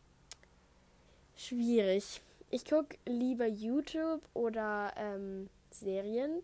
schwierig. 1.35 2.21
Ich 2.49 2.65
gucke 2.65 2.97
lieber 3.05 3.45
YouTube 3.45 4.21
oder 4.33 4.91
ähm, 4.95 5.49
Serien, 5.71 6.41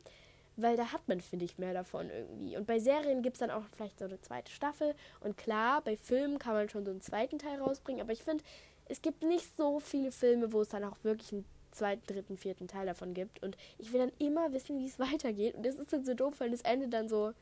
weil 0.58 0.78
da 0.78 0.92
hat 0.92 1.08
man, 1.08 1.22
finde 1.22 1.46
ich, 1.46 1.58
mehr 1.58 1.74
davon 1.74 2.10
irgendwie. 2.10 2.58
Und 2.58 2.66
bei 2.66 2.80
Serien 2.80 3.22
gibt 3.22 3.36
es 3.36 3.40
dann 3.40 3.52
auch 3.52 3.64
vielleicht 3.76 4.00
so 4.00 4.06
eine 4.06 4.22
zweite 4.22 4.52
Staffel. 4.52 4.96
Und 5.22 5.38
klar, 5.38 5.82
bei 5.82 5.98
Filmen 5.98 6.40
kann 6.40 6.54
man 6.54 6.70
schon 6.70 6.86
so 6.86 6.92
einen 6.92 7.02
zweiten 7.02 7.40
Teil 7.40 7.60
rausbringen, 7.60 8.02
aber 8.02 8.14
ich 8.14 8.24
finde, 8.24 8.44
es 8.88 9.02
gibt 9.02 9.24
nicht 9.24 9.58
so 9.58 9.80
viele 9.80 10.12
Filme, 10.12 10.54
wo 10.54 10.62
es 10.62 10.70
dann 10.70 10.84
auch 10.84 10.98
wirklich 11.04 11.34
einen 11.34 11.46
zweiten, 11.72 12.06
dritten, 12.08 12.38
vierten 12.38 12.68
Teil 12.68 12.86
davon 12.86 13.14
gibt. 13.14 13.44
Und 13.44 13.58
ich 13.78 13.92
will 13.92 14.00
dann 14.00 14.12
immer 14.20 14.54
wissen, 14.54 14.80
wie 14.80 14.86
es 14.86 15.00
weitergeht. 15.00 15.56
Und 15.56 15.66
das 15.66 15.76
ist 15.76 15.92
dann 15.92 16.06
so 16.06 16.14
doof, 16.14 16.36
weil 16.40 16.52
das 16.52 16.62
Ende 16.62 16.88
dann 16.88 17.10
so 17.10 17.34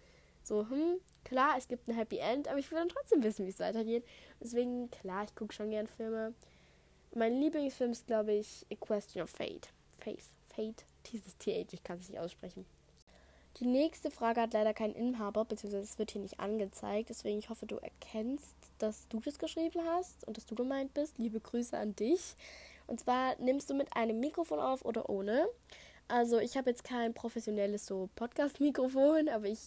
so, 0.44 0.68
hm, 0.70 1.00
klar, 1.24 1.56
es 1.58 1.68
gibt 1.68 1.88
ein 1.88 1.96
Happy 1.96 2.18
End, 2.18 2.48
aber 2.48 2.60
ich 2.60 2.70
will 2.70 2.78
dann 2.78 2.90
trotzdem 2.90 3.24
wissen, 3.24 3.46
wie 3.46 3.50
es 3.50 3.60
weitergeht. 3.60 4.06
Deswegen, 4.42 4.92
klar, 4.92 5.24
ich 5.24 5.34
gucke 5.36 5.54
schon 5.54 5.72
gern 5.72 5.88
Filme. 5.88 6.34
Mein 7.16 7.40
Lieblingsfilm 7.40 7.92
ist, 7.92 8.08
glaube 8.08 8.34
ich, 8.34 8.66
A 8.72 8.76
Question 8.76 9.24
of 9.24 9.30
Fate. 9.30 9.70
Faith. 10.00 10.26
Fate. 10.54 10.86
Dieses 11.12 11.38
TH, 11.38 11.74
ich 11.74 11.84
kann 11.84 11.98
es 11.98 12.10
nicht 12.10 12.20
aussprechen. 12.20 12.66
Die 13.58 13.68
nächste 13.68 14.10
Frage 14.10 14.42
hat 14.42 14.54
leider 14.54 14.74
keinen 14.74 14.96
Inhaber, 14.96 15.46
beziehungsweise 15.46 15.84
es 15.84 16.00
wird 16.00 16.12
hier 16.12 16.22
nicht 16.22 16.40
angezeigt. 16.40 17.10
Deswegen, 17.10 17.38
ich 17.38 17.50
hoffe, 17.50 17.68
du 17.68 17.78
erkennst, 17.78 18.56
dass 18.80 19.08
du 19.10 19.20
das 19.20 19.38
geschrieben 19.38 19.80
hast 19.86 20.26
und 20.28 20.38
dass 20.38 20.48
du 20.48 20.56
gemeint 20.56 20.94
bist. 20.96 21.20
Liebe 21.20 21.40
Grüße 21.40 21.78
an 21.78 21.96
dich. 21.96 22.36
Und 22.88 23.00
zwar 23.00 23.36
nimmst 23.40 23.70
du 23.70 23.76
mit 23.76 23.96
einem 23.96 24.20
Mikrofon 24.20 24.60
auf 24.60 24.84
oder 24.84 25.08
ohne. 25.08 25.48
Also 26.08 26.40
ich 26.40 26.58
habe 26.58 26.72
jetzt 26.72 26.84
kein 26.84 27.14
professionelles 27.14 27.86
so 27.86 28.10
Podcast-Mikrofon, 28.16 29.30
aber 29.30 29.46
ich 29.46 29.60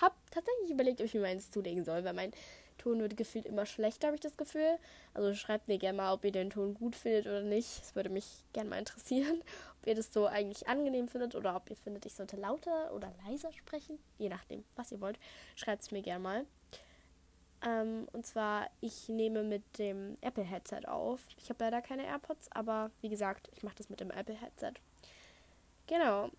habe 0.00 0.14
tatsächlich 0.30 0.70
überlegt, 0.70 1.00
ob 1.00 1.06
ich 1.06 1.14
mir 1.14 1.20
meins 1.20 1.50
zulegen 1.50 1.84
soll, 1.84 2.04
weil 2.04 2.14
mein 2.14 2.32
Ton 2.76 3.00
wird 3.00 3.16
gefühlt 3.16 3.46
immer 3.46 3.66
schlechter, 3.66 4.08
habe 4.08 4.16
ich 4.16 4.20
das 4.20 4.36
Gefühl. 4.36 4.78
Also 5.14 5.34
schreibt 5.34 5.68
mir 5.68 5.78
gerne 5.78 5.96
mal, 5.98 6.12
ob 6.12 6.24
ihr 6.24 6.32
den 6.32 6.50
Ton 6.50 6.74
gut 6.74 6.94
findet 6.94 7.26
oder 7.26 7.42
nicht. 7.42 7.82
Es 7.82 7.94
würde 7.96 8.10
mich 8.10 8.26
gerne 8.52 8.70
mal 8.70 8.78
interessieren, 8.78 9.42
ihr 9.88 9.94
das 9.94 10.12
so 10.12 10.26
eigentlich 10.26 10.68
angenehm 10.68 11.08
findet 11.08 11.34
oder 11.34 11.56
ob 11.56 11.68
ihr 11.70 11.76
findet, 11.76 12.06
ich 12.06 12.14
sollte 12.14 12.36
lauter 12.36 12.92
oder 12.94 13.12
leiser 13.26 13.52
sprechen. 13.52 13.98
Je 14.18 14.28
nachdem, 14.28 14.64
was 14.76 14.92
ihr 14.92 15.00
wollt. 15.00 15.18
Schreibt 15.56 15.82
es 15.82 15.90
mir 15.90 16.02
gerne 16.02 16.22
mal. 16.22 16.46
Ähm, 17.66 18.06
und 18.12 18.24
zwar, 18.24 18.70
ich 18.80 19.08
nehme 19.08 19.42
mit 19.42 19.78
dem 19.78 20.16
Apple-Headset 20.20 20.86
auf. 20.86 21.20
Ich 21.38 21.48
habe 21.48 21.64
leider 21.64 21.82
keine 21.82 22.06
AirPods, 22.06 22.52
aber 22.52 22.90
wie 23.00 23.08
gesagt, 23.08 23.50
ich 23.56 23.62
mache 23.62 23.76
das 23.76 23.88
mit 23.88 24.00
dem 24.00 24.10
Apple-Headset. 24.10 24.74
Genau. 25.86 26.30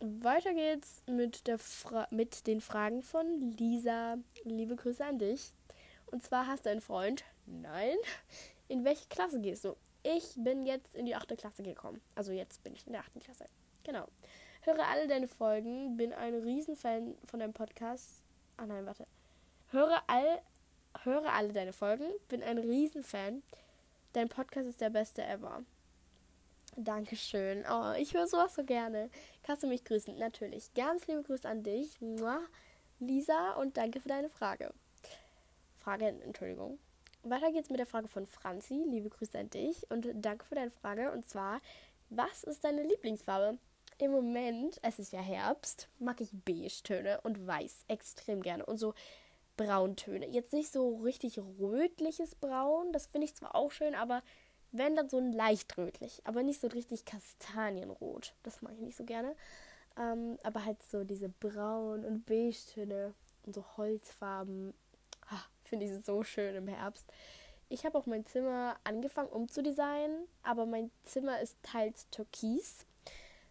Weiter 0.00 0.54
geht's 0.54 1.02
mit, 1.06 1.48
der 1.48 1.58
Fra 1.58 2.06
mit 2.10 2.46
den 2.46 2.60
Fragen 2.60 3.02
von 3.02 3.56
Lisa. 3.58 4.18
Liebe 4.44 4.76
Grüße 4.76 5.04
an 5.04 5.18
dich. 5.18 5.52
Und 6.06 6.22
zwar 6.22 6.46
hast 6.46 6.66
du 6.66 6.70
einen 6.70 6.80
Freund? 6.80 7.24
Nein. 7.46 7.96
In 8.68 8.84
welche 8.84 9.08
Klasse 9.08 9.40
gehst 9.40 9.64
du? 9.64 9.76
Ich 10.02 10.34
bin 10.36 10.64
jetzt 10.64 10.94
in 10.94 11.06
die 11.06 11.14
8. 11.14 11.36
Klasse 11.36 11.62
gekommen. 11.62 12.00
Also 12.14 12.32
jetzt 12.32 12.62
bin 12.62 12.74
ich 12.74 12.86
in 12.86 12.92
der 12.92 13.02
8. 13.02 13.20
Klasse. 13.20 13.46
Genau. 13.84 14.06
Höre 14.62 14.86
alle 14.86 15.06
deine 15.06 15.28
Folgen, 15.28 15.96
bin 15.96 16.12
ein 16.12 16.34
Riesenfan 16.34 17.16
von 17.24 17.40
deinem 17.40 17.52
Podcast. 17.52 18.22
Ah 18.56 18.66
nein, 18.66 18.86
warte. 18.86 19.06
Höre, 19.70 20.02
all, 20.06 20.40
höre 21.04 21.32
alle 21.32 21.52
deine 21.52 21.72
Folgen, 21.72 22.06
bin 22.28 22.42
ein 22.42 22.58
Riesenfan. 22.58 23.42
Dein 24.12 24.28
Podcast 24.28 24.68
ist 24.68 24.80
der 24.80 24.90
beste 24.90 25.22
ever. 25.24 25.62
Dankeschön. 26.76 27.64
Oh, 27.70 27.92
ich 27.98 28.14
höre 28.14 28.26
sowas 28.26 28.54
so 28.54 28.64
gerne. 28.64 29.10
Kannst 29.42 29.62
du 29.62 29.66
mich 29.66 29.84
grüßen? 29.84 30.16
Natürlich. 30.18 30.72
Ganz 30.74 31.06
liebe 31.06 31.22
Grüße 31.22 31.48
an 31.48 31.62
dich, 31.62 31.98
Lisa, 33.00 33.52
und 33.54 33.76
danke 33.76 34.00
für 34.00 34.08
deine 34.08 34.28
Frage. 34.28 34.72
Frage, 35.78 36.06
Entschuldigung. 36.06 36.78
Weiter 37.22 37.52
geht's 37.52 37.70
mit 37.70 37.78
der 37.78 37.86
Frage 37.86 38.08
von 38.08 38.26
Franzi. 38.26 38.84
Liebe 38.86 39.10
Grüße 39.10 39.38
an 39.38 39.50
dich 39.50 39.90
und 39.90 40.08
danke 40.14 40.44
für 40.44 40.54
deine 40.54 40.70
Frage. 40.70 41.12
Und 41.12 41.28
zwar, 41.28 41.60
was 42.10 42.44
ist 42.44 42.64
deine 42.64 42.82
Lieblingsfarbe? 42.82 43.58
Im 43.98 44.12
Moment, 44.12 44.78
es 44.82 44.98
ist 44.98 45.12
ja 45.12 45.20
Herbst, 45.20 45.88
mag 45.98 46.20
ich 46.20 46.30
Beige-Töne 46.32 47.20
und 47.22 47.46
Weiß 47.46 47.84
extrem 47.88 48.42
gerne. 48.42 48.64
Und 48.64 48.78
so 48.78 48.94
Brauntöne. 49.56 50.28
Jetzt 50.28 50.52
nicht 50.52 50.70
so 50.70 50.98
richtig 50.98 51.38
rötliches 51.58 52.36
Braun, 52.36 52.92
das 52.92 53.08
finde 53.08 53.26
ich 53.26 53.34
zwar 53.34 53.56
auch 53.56 53.72
schön, 53.72 53.96
aber 53.96 54.22
wenn 54.70 54.94
dann 54.94 55.08
so 55.08 55.18
ein 55.18 55.32
leicht 55.32 55.76
rötlich, 55.76 56.20
aber 56.24 56.42
nicht 56.42 56.60
so 56.60 56.68
richtig 56.68 57.04
Kastanienrot. 57.04 58.34
Das 58.44 58.62
mag 58.62 58.74
ich 58.74 58.80
nicht 58.80 58.96
so 58.96 59.04
gerne. 59.04 59.34
Ähm, 59.98 60.38
aber 60.44 60.64
halt 60.64 60.82
so 60.82 61.02
diese 61.02 61.28
Braun- 61.28 62.04
und 62.04 62.24
Beige-Töne 62.24 63.14
und 63.44 63.54
so 63.54 63.64
Holzfarben 63.76 64.74
Finde 65.64 65.86
ich 65.86 66.04
so 66.04 66.22
schön 66.22 66.54
im 66.54 66.68
Herbst. 66.68 67.06
Ich 67.68 67.84
habe 67.84 67.98
auch 67.98 68.06
mein 68.06 68.24
Zimmer 68.24 68.76
angefangen 68.84 69.28
umzudesignen, 69.28 70.26
aber 70.42 70.64
mein 70.64 70.90
Zimmer 71.04 71.40
ist 71.40 71.56
teils 71.62 72.08
türkis, 72.10 72.86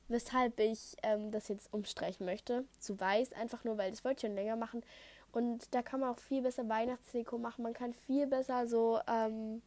weshalb 0.08 0.60
ich 0.60 0.96
ähm, 1.04 1.32
das 1.32 1.50
jetzt 1.50 1.72
umstreichen 1.72 2.26
möchte 2.26 2.66
zu 2.80 3.00
weiß, 3.00 3.34
einfach 3.34 3.64
nur, 3.64 3.78
weil 3.78 3.92
das 3.92 4.04
wollte 4.04 4.18
ich 4.18 4.30
schon 4.30 4.36
länger 4.36 4.56
machen. 4.56 4.84
Und 5.32 5.74
da 5.76 5.84
kann 5.84 6.00
man 6.00 6.10
auch 6.10 6.20
viel 6.20 6.42
besser 6.42 6.68
Weihnachtsdeko 6.68 7.38
machen. 7.38 7.62
Man 7.62 7.74
kann 7.74 7.94
viel 7.94 8.26
besser 8.26 8.68
so, 8.68 9.00
ähm, 9.08 9.62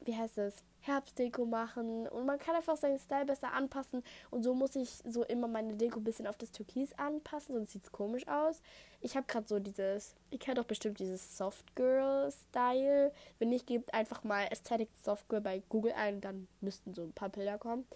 wie 0.00 0.16
heißt 0.16 0.38
es, 0.38 0.62
Herbstdeko 0.86 1.44
machen 1.44 2.06
und 2.08 2.26
man 2.26 2.38
kann 2.38 2.54
einfach 2.54 2.76
seinen 2.76 2.98
Style 2.98 3.26
besser 3.26 3.52
anpassen 3.52 4.02
und 4.30 4.42
so 4.42 4.54
muss 4.54 4.76
ich 4.76 4.90
so 5.04 5.24
immer 5.24 5.48
meine 5.48 5.74
Deko 5.74 5.98
ein 5.98 6.04
bisschen 6.04 6.26
auf 6.26 6.36
das 6.36 6.52
Türkis 6.52 6.92
anpassen, 6.94 7.54
sonst 7.54 7.72
sieht 7.72 7.84
es 7.84 7.92
komisch 7.92 8.26
aus. 8.28 8.60
Ich 9.00 9.16
habe 9.16 9.26
gerade 9.26 9.46
so 9.46 9.58
dieses, 9.58 10.14
ihr 10.30 10.38
kennt 10.38 10.58
doch 10.58 10.64
bestimmt 10.64 10.98
dieses 10.98 11.36
Soft 11.36 11.74
Girl 11.76 12.30
Style. 12.32 13.12
Wenn 13.38 13.50
nicht, 13.50 13.66
gebt 13.66 13.92
einfach 13.94 14.24
mal 14.24 14.46
Aesthetic 14.50 14.88
Soft 15.02 15.28
Girl 15.28 15.40
bei 15.40 15.62
Google 15.68 15.92
ein, 15.92 16.20
dann 16.20 16.48
müssten 16.60 16.94
so 16.94 17.02
ein 17.02 17.12
paar 17.12 17.28
Bilder 17.28 17.58
kommen. 17.58 17.86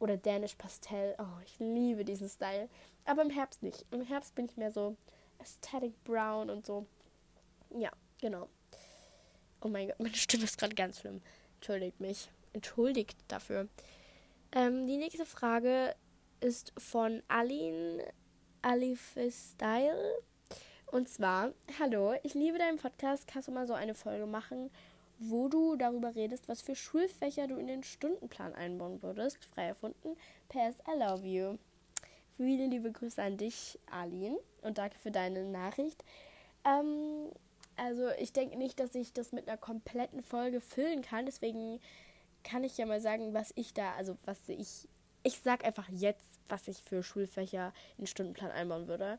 Oder 0.00 0.16
Danish 0.16 0.54
Pastel. 0.54 1.14
Oh, 1.18 1.40
ich 1.44 1.58
liebe 1.58 2.04
diesen 2.04 2.28
Style. 2.28 2.68
Aber 3.04 3.22
im 3.22 3.30
Herbst 3.30 3.62
nicht. 3.62 3.84
Im 3.90 4.02
Herbst 4.02 4.34
bin 4.34 4.46
ich 4.46 4.56
mehr 4.56 4.72
so 4.72 4.96
Aesthetic 5.38 6.02
Brown 6.04 6.50
und 6.50 6.66
so. 6.66 6.86
Ja, 7.70 7.90
genau. 8.20 8.48
Oh 9.62 9.68
mein 9.68 9.88
Gott, 9.88 10.00
meine 10.00 10.14
Stimme 10.14 10.44
ist 10.44 10.58
gerade 10.58 10.74
ganz 10.74 11.00
schlimm. 11.00 11.20
Entschuldigt 11.60 12.00
mich. 12.00 12.30
Entschuldigt 12.54 13.18
dafür. 13.28 13.68
Ähm, 14.52 14.86
die 14.86 14.96
nächste 14.96 15.26
Frage 15.26 15.94
ist 16.40 16.72
von 16.78 17.22
Aline 17.28 18.02
Alif 18.62 19.14
Style. 19.28 20.22
Und 20.86 21.10
zwar, 21.10 21.52
hallo, 21.78 22.14
ich 22.22 22.32
liebe 22.32 22.56
deinen 22.56 22.78
Podcast. 22.78 23.28
Kannst 23.28 23.48
du 23.48 23.52
mal 23.52 23.66
so 23.66 23.74
eine 23.74 23.94
Folge 23.94 24.24
machen, 24.24 24.70
wo 25.18 25.48
du 25.48 25.76
darüber 25.76 26.14
redest, 26.14 26.48
was 26.48 26.62
für 26.62 26.74
Schulfächer 26.74 27.46
du 27.46 27.56
in 27.56 27.66
den 27.66 27.82
Stundenplan 27.82 28.54
einbauen 28.54 29.02
würdest? 29.02 29.44
Frei 29.44 29.66
erfunden. 29.66 30.16
PS, 30.48 30.78
I 30.88 30.98
love 30.98 31.26
you. 31.26 31.58
Viele 32.38 32.68
liebe 32.68 32.90
Grüße 32.90 33.22
an 33.22 33.36
dich, 33.36 33.78
Aline. 33.90 34.38
Und 34.62 34.78
danke 34.78 34.98
für 34.98 35.10
deine 35.10 35.44
Nachricht. 35.44 36.02
Ähm, 36.64 37.28
also 37.80 38.10
ich 38.18 38.32
denke 38.34 38.58
nicht, 38.58 38.78
dass 38.78 38.94
ich 38.94 39.14
das 39.14 39.32
mit 39.32 39.48
einer 39.48 39.56
kompletten 39.56 40.22
Folge 40.22 40.60
füllen 40.60 41.00
kann. 41.00 41.24
Deswegen 41.24 41.80
kann 42.44 42.62
ich 42.62 42.76
ja 42.76 42.84
mal 42.84 43.00
sagen, 43.00 43.32
was 43.32 43.52
ich 43.56 43.72
da, 43.72 43.94
also 43.94 44.18
was 44.26 44.36
ich, 44.48 44.86
ich 45.22 45.40
sag 45.40 45.64
einfach 45.64 45.88
jetzt, 45.88 46.26
was 46.48 46.68
ich 46.68 46.82
für 46.82 47.02
Schulfächer 47.02 47.72
in 47.96 48.04
den 48.04 48.06
Stundenplan 48.06 48.50
einbauen 48.50 48.86
würde. 48.86 49.18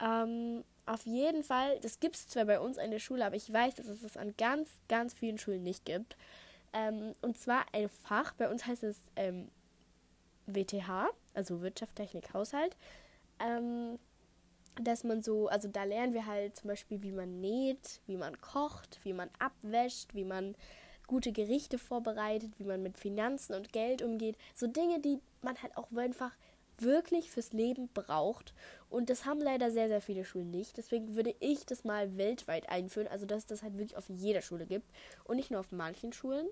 Ähm, 0.00 0.64
auf 0.86 1.04
jeden 1.04 1.44
Fall, 1.44 1.78
das 1.80 2.00
gibt 2.00 2.16
es 2.16 2.26
zwar 2.28 2.46
bei 2.46 2.58
uns 2.58 2.78
an 2.78 2.90
der 2.90 3.00
Schule, 3.00 3.24
aber 3.26 3.36
ich 3.36 3.52
weiß, 3.52 3.74
dass 3.74 3.86
es 3.86 4.00
das 4.00 4.16
an 4.16 4.34
ganz, 4.38 4.70
ganz 4.88 5.12
vielen 5.12 5.36
Schulen 5.36 5.62
nicht 5.62 5.84
gibt. 5.84 6.16
Ähm, 6.72 7.12
und 7.20 7.36
zwar 7.36 7.66
ein 7.72 7.90
Fach, 7.90 8.32
bei 8.32 8.48
uns 8.48 8.66
heißt 8.66 8.82
es 8.82 8.96
ähm, 9.16 9.50
WTH, 10.46 11.10
also 11.34 11.60
Wirtschaft, 11.60 11.96
Technik, 11.96 12.32
Haushalt. 12.32 12.76
Ähm, 13.40 13.98
dass 14.80 15.04
man 15.04 15.22
so, 15.22 15.48
also 15.48 15.68
da 15.68 15.84
lernen 15.84 16.14
wir 16.14 16.26
halt 16.26 16.56
zum 16.56 16.68
Beispiel, 16.68 17.02
wie 17.02 17.12
man 17.12 17.40
näht, 17.40 18.00
wie 18.06 18.16
man 18.16 18.40
kocht, 18.40 19.00
wie 19.02 19.12
man 19.12 19.30
abwäscht, 19.38 20.14
wie 20.14 20.24
man 20.24 20.54
gute 21.06 21.32
Gerichte 21.32 21.78
vorbereitet, 21.78 22.52
wie 22.58 22.64
man 22.64 22.82
mit 22.82 22.98
Finanzen 22.98 23.54
und 23.54 23.72
Geld 23.72 24.02
umgeht. 24.02 24.36
So 24.54 24.66
Dinge, 24.66 25.00
die 25.00 25.18
man 25.42 25.60
halt 25.60 25.76
auch 25.76 25.90
einfach 25.96 26.32
wirklich 26.78 27.30
fürs 27.30 27.52
Leben 27.52 27.88
braucht. 27.92 28.54
Und 28.88 29.10
das 29.10 29.24
haben 29.24 29.40
leider 29.40 29.70
sehr, 29.70 29.88
sehr 29.88 30.00
viele 30.00 30.24
Schulen 30.24 30.50
nicht. 30.50 30.76
Deswegen 30.76 31.14
würde 31.16 31.34
ich 31.40 31.66
das 31.66 31.84
mal 31.84 32.16
weltweit 32.16 32.68
einführen. 32.68 33.08
Also, 33.08 33.26
dass 33.26 33.38
es 33.38 33.46
das 33.46 33.62
halt 33.62 33.74
wirklich 33.74 33.96
auf 33.96 34.08
jeder 34.08 34.40
Schule 34.40 34.66
gibt 34.66 34.86
und 35.24 35.36
nicht 35.36 35.50
nur 35.50 35.60
auf 35.60 35.72
manchen 35.72 36.12
Schulen. 36.12 36.46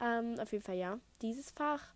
Ähm, 0.00 0.38
auf 0.38 0.52
jeden 0.52 0.64
Fall 0.64 0.76
ja. 0.76 0.98
Dieses 1.22 1.50
Fach 1.50 1.92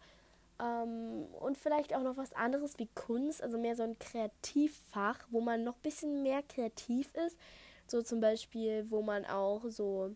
ähm, 0.61 1.27
und 1.41 1.59
vielleicht 1.59 1.95
auch 1.95 2.03
noch 2.03 2.17
was 2.17 2.33
anderes 2.33 2.79
wie 2.79 2.89
Kunst, 2.95 3.43
also 3.43 3.59
mehr 3.59 3.77
so 3.77 3.83
ein 3.83 3.99
Kreativfach, 3.99 5.27
wo 5.31 5.41
man 5.41 5.65
noch 5.65 5.77
ein 5.77 5.83
bisschen 5.83 6.23
mehr 6.23 6.43
kreativ 6.43 7.13
ist. 7.27 7.39
So 7.87 8.03
zum 8.03 8.21
Beispiel, 8.21 8.91
wo 8.91 9.03
man 9.03 9.25
auch 9.25 9.63
so 9.69 10.15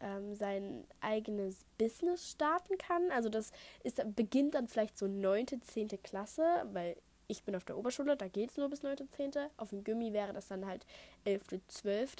ähm, 0.00 0.34
sein 0.34 0.86
eigenes 1.00 1.64
Business 1.78 2.30
starten 2.30 2.76
kann. 2.78 3.10
Also 3.10 3.28
das 3.28 3.52
ist, 3.82 4.02
beginnt 4.14 4.54
dann 4.54 4.68
vielleicht 4.68 4.98
so 4.98 5.06
9., 5.06 5.46
10. 5.62 5.88
Klasse, 6.02 6.42
weil 6.72 6.96
ich 7.26 7.42
bin 7.44 7.56
auf 7.56 7.64
der 7.64 7.78
Oberschule, 7.78 8.16
da 8.16 8.28
geht 8.28 8.50
es 8.50 8.56
nur 8.56 8.68
bis 8.68 8.82
9., 8.82 9.08
10. 9.10 9.32
Auf 9.56 9.70
dem 9.70 9.82
Gummi 9.82 10.12
wäre 10.12 10.32
das 10.32 10.48
dann 10.48 10.66
halt 10.66 10.84
11., 11.24 11.60
12., 11.68 12.16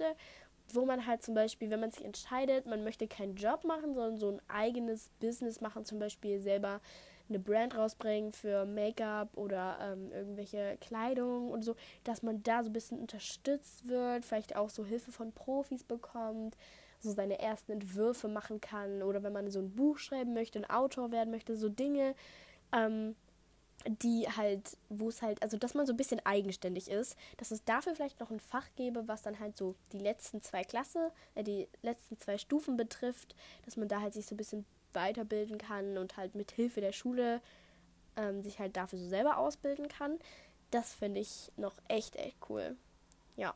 wo 0.73 0.87
man 0.87 1.07
halt 1.07 1.23
zum 1.23 1.35
Beispiel, 1.35 1.68
wenn 1.68 1.81
man 1.81 1.90
sich 1.90 2.05
entscheidet, 2.05 2.64
man 2.64 2.85
möchte 2.85 3.07
keinen 3.07 3.37
Job 3.37 3.64
machen, 3.64 3.92
sondern 3.92 4.16
so 4.16 4.31
ein 4.31 4.40
eigenes 4.49 5.11
Business 5.20 5.61
machen, 5.61 5.85
zum 5.85 5.99
Beispiel 5.99 6.40
selber 6.40 6.81
eine 7.29 7.39
Brand 7.39 7.77
rausbringen 7.77 8.33
für 8.33 8.67
Make-up 8.67 9.37
oder 9.37 9.79
ähm, 9.81 10.13
irgendwelche 10.13 10.77
Kleidung 10.81 11.51
und 11.51 11.63
so, 11.63 11.75
dass 12.05 12.23
man 12.23 12.43
da 12.43 12.63
so 12.63 12.71
ein 12.71 12.73
bisschen 12.73 12.99
unterstützt 12.99 13.89
wird, 13.89 14.25
vielleicht 14.25 14.57
auch 14.57 14.71
so 14.71 14.85
Hilfe 14.85 15.13
von 15.13 15.33
Profis 15.33 15.85
bekommt, 15.85 16.57
so 17.01 17.13
seine 17.13 17.39
ersten 17.39 17.73
Entwürfe 17.73 18.29
machen 18.29 18.61
kann 18.61 19.03
oder 19.03 19.23
wenn 19.23 19.33
man 19.33 19.51
so 19.51 19.61
ein 19.61 19.75
Buch 19.75 19.99
schreiben 19.99 20.35
möchte, 20.35 20.59
ein 20.59 20.69
Autor 20.69 21.13
werden 21.13 21.31
möchte, 21.31 21.57
so 21.57 21.69
Dinge, 21.69 22.15
ähm, 22.73 23.15
die 23.87 24.27
halt, 24.29 24.77
wo 24.88 25.09
es 25.09 25.23
halt, 25.23 25.42
also 25.42 25.57
dass 25.57 25.75
man 25.75 25.87
so 25.87 25.92
ein 25.92 25.97
bisschen 25.97 26.25
eigenständig 26.25 26.88
ist, 26.90 27.16
dass 27.37 27.51
es 27.51 27.64
dafür 27.64 27.94
vielleicht 27.94 28.20
noch 28.20 28.31
ein 28.31 28.40
Fach 28.40 28.66
gäbe, 28.77 29.07
was 29.09 29.23
dann 29.23 29.38
halt 29.38 29.57
so 29.57 29.75
die 29.92 29.99
letzten 29.99 30.40
zwei 30.42 30.64
Klasse, 30.64 31.12
äh, 31.35 31.44
die 31.44 31.68
letzten 31.83 32.18
zwei 32.18 32.38
Stufen 32.38 32.77
betrifft, 32.77 33.35
dass 33.64 33.77
man 33.77 33.88
da 33.88 34.01
halt 34.01 34.14
sich 34.14 34.27
so 34.27 34.35
ein 34.35 34.38
bisschen 34.38 34.64
weiterbilden 34.92 35.59
kann 35.59 35.99
und 35.99 36.16
halt 36.16 36.35
mit 36.35 36.53
Hilfe 36.53 36.81
der 36.81 36.92
Schule 36.92 37.40
ähm, 38.16 38.42
sich 38.42 38.59
halt 38.59 38.77
dafür 38.77 38.99
so 38.99 39.09
selber 39.09 39.38
ausbilden 39.38 39.88
kann. 39.88 40.18
Das 40.70 40.94
finde 40.94 41.20
ich 41.20 41.53
noch 41.57 41.75
echt, 41.88 42.16
echt 42.16 42.37
cool. 42.49 42.77
Ja. 43.37 43.55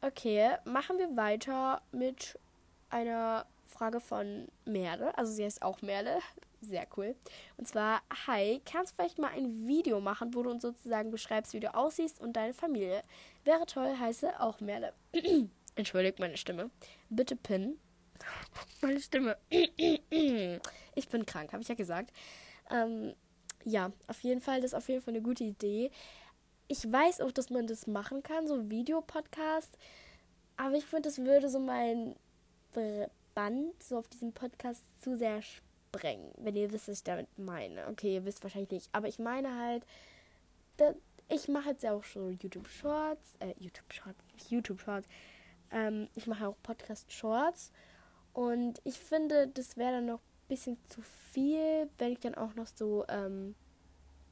Okay, 0.00 0.56
machen 0.64 0.98
wir 0.98 1.16
weiter 1.16 1.82
mit 1.92 2.38
einer 2.90 3.46
Frage 3.66 4.00
von 4.00 4.48
Merle. 4.64 5.16
Also 5.18 5.32
sie 5.32 5.44
heißt 5.44 5.62
auch 5.62 5.82
Merle. 5.82 6.18
Sehr 6.60 6.86
cool. 6.96 7.14
Und 7.56 7.68
zwar, 7.68 8.02
hi, 8.26 8.60
kannst 8.64 8.92
du 8.92 8.96
vielleicht 8.96 9.18
mal 9.18 9.30
ein 9.30 9.66
Video 9.66 10.00
machen, 10.00 10.34
wo 10.34 10.42
du 10.42 10.50
uns 10.50 10.62
sozusagen 10.62 11.10
beschreibst, 11.10 11.52
wie 11.52 11.60
du 11.60 11.74
aussiehst 11.74 12.20
und 12.20 12.34
deine 12.34 12.54
Familie? 12.54 13.02
Wäre 13.44 13.66
toll, 13.66 13.96
heiße 13.98 14.40
auch 14.40 14.60
Merle. 14.60 14.92
Entschuldigt 15.76 16.18
meine 16.18 16.36
Stimme. 16.36 16.70
Bitte 17.10 17.36
pin. 17.36 17.78
Meine 18.80 19.00
Stimme. 19.00 19.36
ich 19.50 21.08
bin 21.10 21.26
krank, 21.26 21.52
habe 21.52 21.62
ich 21.62 21.68
ja 21.68 21.74
gesagt. 21.74 22.12
Ähm, 22.70 23.14
ja, 23.64 23.92
auf 24.06 24.20
jeden 24.20 24.40
Fall, 24.40 24.60
das 24.60 24.72
ist 24.72 24.74
auf 24.74 24.88
jeden 24.88 25.02
Fall 25.02 25.14
eine 25.14 25.22
gute 25.22 25.44
Idee. 25.44 25.90
Ich 26.68 26.90
weiß 26.90 27.20
auch, 27.20 27.32
dass 27.32 27.50
man 27.50 27.66
das 27.66 27.86
machen 27.86 28.22
kann, 28.22 28.48
so 28.48 28.70
Videopodcast. 28.70 29.76
Aber 30.56 30.74
ich 30.76 30.86
finde, 30.86 31.08
das 31.08 31.18
würde 31.18 31.48
so 31.48 31.58
mein 31.58 32.16
Band 33.34 33.82
so 33.82 33.98
auf 33.98 34.08
diesem 34.08 34.32
Podcast 34.32 34.82
zu 35.02 35.16
sehr 35.16 35.42
sprengen, 35.86 36.30
wenn 36.36 36.56
ihr 36.56 36.72
wisst, 36.72 36.88
was 36.88 36.98
ich 36.98 37.04
damit 37.04 37.26
meine. 37.38 37.86
Okay, 37.88 38.14
ihr 38.14 38.24
wisst 38.24 38.42
wahrscheinlich 38.42 38.70
nicht. 38.70 38.88
Aber 38.92 39.08
ich 39.08 39.18
meine 39.18 39.58
halt, 39.58 39.84
ich 41.28 41.48
mache 41.48 41.70
jetzt 41.70 41.82
ja 41.82 41.92
auch 41.92 42.04
schon 42.04 42.38
YouTube 42.40 42.68
Shorts, 42.68 43.36
äh, 43.40 43.54
YouTube 43.58 43.92
Shorts, 43.92 44.24
YouTube 44.48 44.80
Shorts. 44.80 45.08
Ähm, 45.70 46.08
ich 46.14 46.26
mache 46.26 46.46
auch 46.46 46.56
Podcast 46.62 47.12
Shorts. 47.12 47.72
Und 48.32 48.80
ich 48.84 48.98
finde, 48.98 49.48
das 49.48 49.76
wäre 49.76 49.92
dann 49.92 50.06
noch 50.06 50.20
ein 50.20 50.48
bisschen 50.48 50.78
zu 50.88 51.02
viel, 51.32 51.88
wenn 51.98 52.12
ich 52.12 52.20
dann 52.20 52.34
auch 52.34 52.54
noch 52.54 52.66
so 52.66 53.04
ähm, 53.08 53.54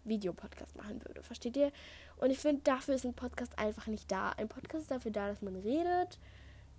Videopodcast 0.04 0.76
machen 0.76 1.02
würde. 1.04 1.22
Versteht 1.22 1.56
ihr? 1.56 1.72
Und 2.18 2.30
ich 2.30 2.38
finde, 2.38 2.62
dafür 2.62 2.94
ist 2.94 3.06
ein 3.06 3.14
Podcast 3.14 3.58
einfach 3.58 3.86
nicht 3.86 4.10
da. 4.12 4.30
Ein 4.30 4.48
Podcast 4.48 4.82
ist 4.82 4.90
dafür 4.90 5.10
da, 5.10 5.28
dass 5.28 5.42
man 5.42 5.56
redet. 5.56 6.18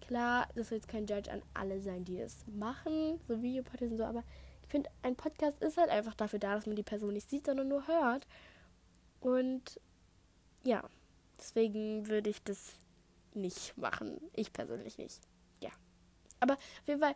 Klar, 0.01 0.47
das 0.55 0.69
soll 0.69 0.77
jetzt 0.77 0.87
kein 0.87 1.07
Judge 1.07 1.31
an 1.31 1.41
alle 1.53 1.81
sein, 1.81 2.05
die 2.05 2.19
das 2.19 2.45
machen, 2.47 3.19
so 3.27 3.41
Videopodcasts 3.41 3.91
und 3.91 3.97
so, 3.97 4.05
aber 4.05 4.23
ich 4.65 4.71
finde, 4.71 4.89
ein 5.03 5.15
Podcast 5.15 5.61
ist 5.61 5.77
halt 5.77 5.89
einfach 5.89 6.15
dafür 6.15 6.39
da, 6.39 6.55
dass 6.55 6.65
man 6.65 6.75
die 6.75 6.83
Person 6.83 7.13
nicht 7.13 7.29
sieht, 7.29 7.45
sondern 7.45 7.67
nur 7.67 7.87
hört. 7.87 8.25
Und 9.19 9.79
ja, 10.63 10.83
deswegen 11.37 12.07
würde 12.07 12.31
ich 12.31 12.43
das 12.43 12.73
nicht 13.35 13.77
machen. 13.77 14.19
Ich 14.33 14.51
persönlich 14.51 14.97
nicht. 14.97 15.21
Ja. 15.59 15.69
Aber 16.39 16.53
auf 16.53 16.87
jeden 16.87 16.99
Fall, 16.99 17.13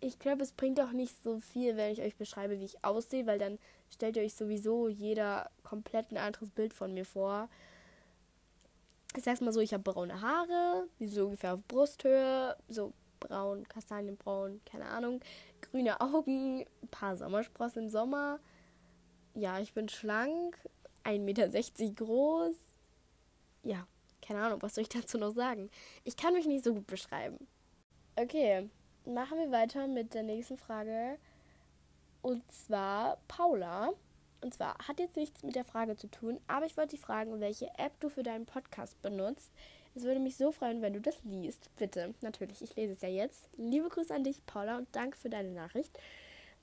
ich 0.00 0.18
glaube, 0.18 0.42
es 0.42 0.52
bringt 0.52 0.80
auch 0.80 0.92
nicht 0.92 1.22
so 1.22 1.40
viel, 1.40 1.76
wenn 1.76 1.92
ich 1.92 2.00
euch 2.00 2.16
beschreibe, 2.16 2.58
wie 2.58 2.64
ich 2.64 2.82
aussehe, 2.82 3.26
weil 3.26 3.38
dann 3.38 3.58
stellt 3.90 4.16
ihr 4.16 4.22
euch 4.22 4.34
sowieso 4.34 4.88
jeder 4.88 5.50
komplett 5.62 6.10
ein 6.10 6.16
anderes 6.16 6.50
Bild 6.50 6.72
von 6.72 6.94
mir 6.94 7.04
vor. 7.04 7.50
Ich 9.14 9.24
sag's 9.24 9.42
mal 9.42 9.52
so, 9.52 9.60
ich 9.60 9.74
habe 9.74 9.82
braune 9.82 10.22
Haare, 10.22 10.86
die 10.98 11.08
so 11.08 11.26
ungefähr 11.26 11.54
auf 11.54 11.60
Brusthöhe, 11.68 12.56
so 12.68 12.94
braun, 13.20 13.68
kastanienbraun, 13.68 14.60
keine 14.64 14.86
Ahnung, 14.86 15.20
grüne 15.60 16.00
Augen, 16.00 16.66
ein 16.82 16.88
paar 16.90 17.16
Sommersprossen 17.16 17.84
im 17.84 17.88
Sommer. 17.88 18.40
Ja, 19.34 19.60
ich 19.60 19.72
bin 19.72 19.88
schlank, 19.88 20.58
1,60 21.04 21.18
Meter 21.20 21.48
groß. 21.94 22.56
Ja, 23.62 23.86
keine 24.20 24.42
Ahnung, 24.42 24.62
was 24.62 24.74
soll 24.74 24.82
ich 24.82 24.88
dazu 24.88 25.18
noch 25.18 25.32
sagen? 25.32 25.70
Ich 26.04 26.16
kann 26.16 26.34
mich 26.34 26.46
nicht 26.46 26.64
so 26.64 26.74
gut 26.74 26.86
beschreiben. 26.86 27.46
Okay, 28.16 28.68
machen 29.04 29.38
wir 29.38 29.50
weiter 29.50 29.86
mit 29.86 30.14
der 30.14 30.22
nächsten 30.22 30.56
Frage. 30.56 31.18
Und 32.22 32.42
zwar 32.50 33.18
Paula. 33.28 33.90
Und 34.42 34.54
zwar 34.54 34.76
hat 34.86 34.98
jetzt 34.98 35.16
nichts 35.16 35.42
mit 35.42 35.54
der 35.54 35.64
Frage 35.64 35.96
zu 35.96 36.10
tun, 36.10 36.40
aber 36.46 36.64
ich 36.64 36.76
wollte 36.76 36.96
dich 36.96 37.00
fragen, 37.00 37.40
welche 37.40 37.68
App 37.76 37.98
du 38.00 38.08
für 38.08 38.22
deinen 38.22 38.46
Podcast 38.46 39.00
benutzt. 39.02 39.52
Es 39.94 40.04
würde 40.04 40.20
mich 40.20 40.36
so 40.36 40.52
freuen, 40.52 40.82
wenn 40.82 40.92
du 40.92 41.00
das 41.00 41.22
liest. 41.24 41.68
Bitte, 41.76 42.14
natürlich, 42.20 42.62
ich 42.62 42.76
lese 42.76 42.92
es 42.92 43.00
ja 43.00 43.08
jetzt. 43.08 43.48
Liebe 43.56 43.88
Grüße 43.88 44.14
an 44.14 44.24
dich, 44.24 44.44
Paula, 44.46 44.78
und 44.78 44.88
danke 44.92 45.16
für 45.16 45.30
deine 45.30 45.50
Nachricht. 45.50 45.98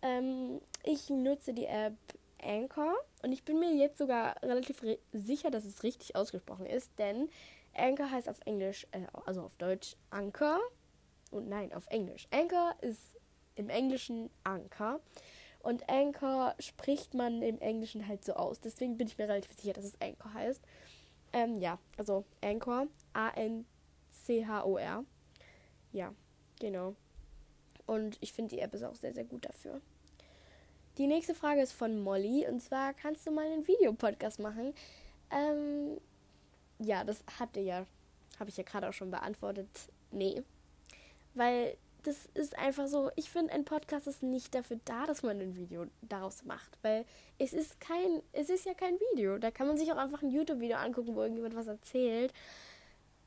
Ähm, 0.01 0.61
ich 0.83 1.09
nutze 1.09 1.53
die 1.53 1.65
App 1.65 1.95
Anchor 2.41 2.93
und 3.23 3.31
ich 3.31 3.43
bin 3.43 3.59
mir 3.59 3.73
jetzt 3.73 3.97
sogar 3.97 4.41
relativ 4.43 4.81
sicher, 5.11 5.49
dass 5.49 5.65
es 5.65 5.83
richtig 5.83 6.15
ausgesprochen 6.15 6.67
ist, 6.67 6.91
denn 6.99 7.29
Anchor 7.73 8.09
heißt 8.09 8.29
auf 8.29 8.39
Englisch, 8.45 8.87
äh, 8.91 9.01
also 9.25 9.41
auf 9.41 9.55
Deutsch 9.55 9.95
Anchor. 10.09 10.59
Und 11.31 11.49
nein, 11.49 11.73
auf 11.73 11.87
Englisch. 11.87 12.27
Anchor 12.31 12.75
ist 12.81 13.17
im 13.55 13.69
Englischen 13.69 14.29
Anchor. 14.43 15.01
Und 15.59 15.89
Anchor 15.89 16.55
spricht 16.59 17.13
man 17.13 17.41
im 17.41 17.59
Englischen 17.59 18.07
halt 18.07 18.23
so 18.23 18.33
aus. 18.33 18.61
Deswegen 18.61 18.97
bin 18.97 19.07
ich 19.07 19.17
mir 19.17 19.27
relativ 19.27 19.51
sicher, 19.59 19.73
dass 19.73 19.83
es 19.83 19.99
Anchor 19.99 20.33
heißt. 20.33 20.61
Ähm, 21.37 21.57
ja, 21.57 21.77
also 21.97 22.25
Anchor. 22.43 22.87
A-N-C-H-O-R. 23.13 25.05
Ja, 25.91 26.13
genau. 26.59 26.95
Und 27.85 28.17
ich 28.21 28.33
finde, 28.33 28.55
die 28.55 28.61
App 28.61 28.73
ist 28.73 28.83
auch 28.83 28.95
sehr, 28.95 29.13
sehr 29.13 29.23
gut 29.23 29.45
dafür. 29.45 29.79
Die 30.97 31.05
nächste 31.05 31.35
Frage 31.35 31.61
ist 31.61 31.73
von 31.73 31.99
Molly. 31.99 32.47
Und 32.47 32.61
zwar, 32.61 32.95
kannst 32.95 33.27
du 33.27 33.31
mal 33.31 33.45
einen 33.45 33.67
Videopodcast 33.67 34.39
machen? 34.39 34.73
Ähm, 35.29 36.01
ja, 36.79 37.03
das 37.03 37.23
habt 37.39 37.55
ihr 37.57 37.63
ja, 37.63 37.85
habe 38.39 38.49
ich 38.49 38.57
ja 38.57 38.63
gerade 38.63 38.89
auch 38.89 38.93
schon 38.93 39.11
beantwortet. 39.11 39.69
Nee. 40.11 40.41
Weil 41.35 41.77
das 42.07 42.25
ist 42.35 42.57
einfach 42.57 42.87
so, 42.87 43.11
ich 43.17 43.29
finde, 43.29 43.51
ein 43.51 43.65
Podcast 43.65 44.07
ist 44.07 44.23
nicht 44.23 44.55
dafür 44.55 44.79
da, 44.85 45.05
dass 45.05 45.23
man 45.23 45.41
ein 45.41 45.57
Video 45.57 45.87
daraus 46.01 46.45
macht. 46.45 46.77
Weil 46.81 47.03
es 47.37 47.51
ist 47.51 47.81
kein, 47.81 48.21
es 48.31 48.49
ist 48.49 48.65
ja 48.65 48.73
kein 48.73 48.97
Video. 49.11 49.37
Da 49.37 49.51
kann 49.51 49.67
man 49.67 49.77
sich 49.77 49.91
auch 49.91 49.97
einfach 49.97 50.21
ein 50.21 50.31
YouTube-Video 50.31 50.77
angucken, 50.77 51.15
wo 51.15 51.21
irgendjemand 51.21 51.57
was 51.57 51.67
erzählt. 51.67 52.31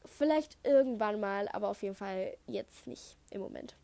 Vielleicht 0.07 0.57
irgendwann 0.65 1.21
mal, 1.21 1.47
aber 1.49 1.69
auf 1.69 1.83
jeden 1.83 1.95
Fall 1.95 2.39
jetzt 2.47 2.87
nicht 2.87 3.19
im 3.29 3.43
Moment. 3.43 3.77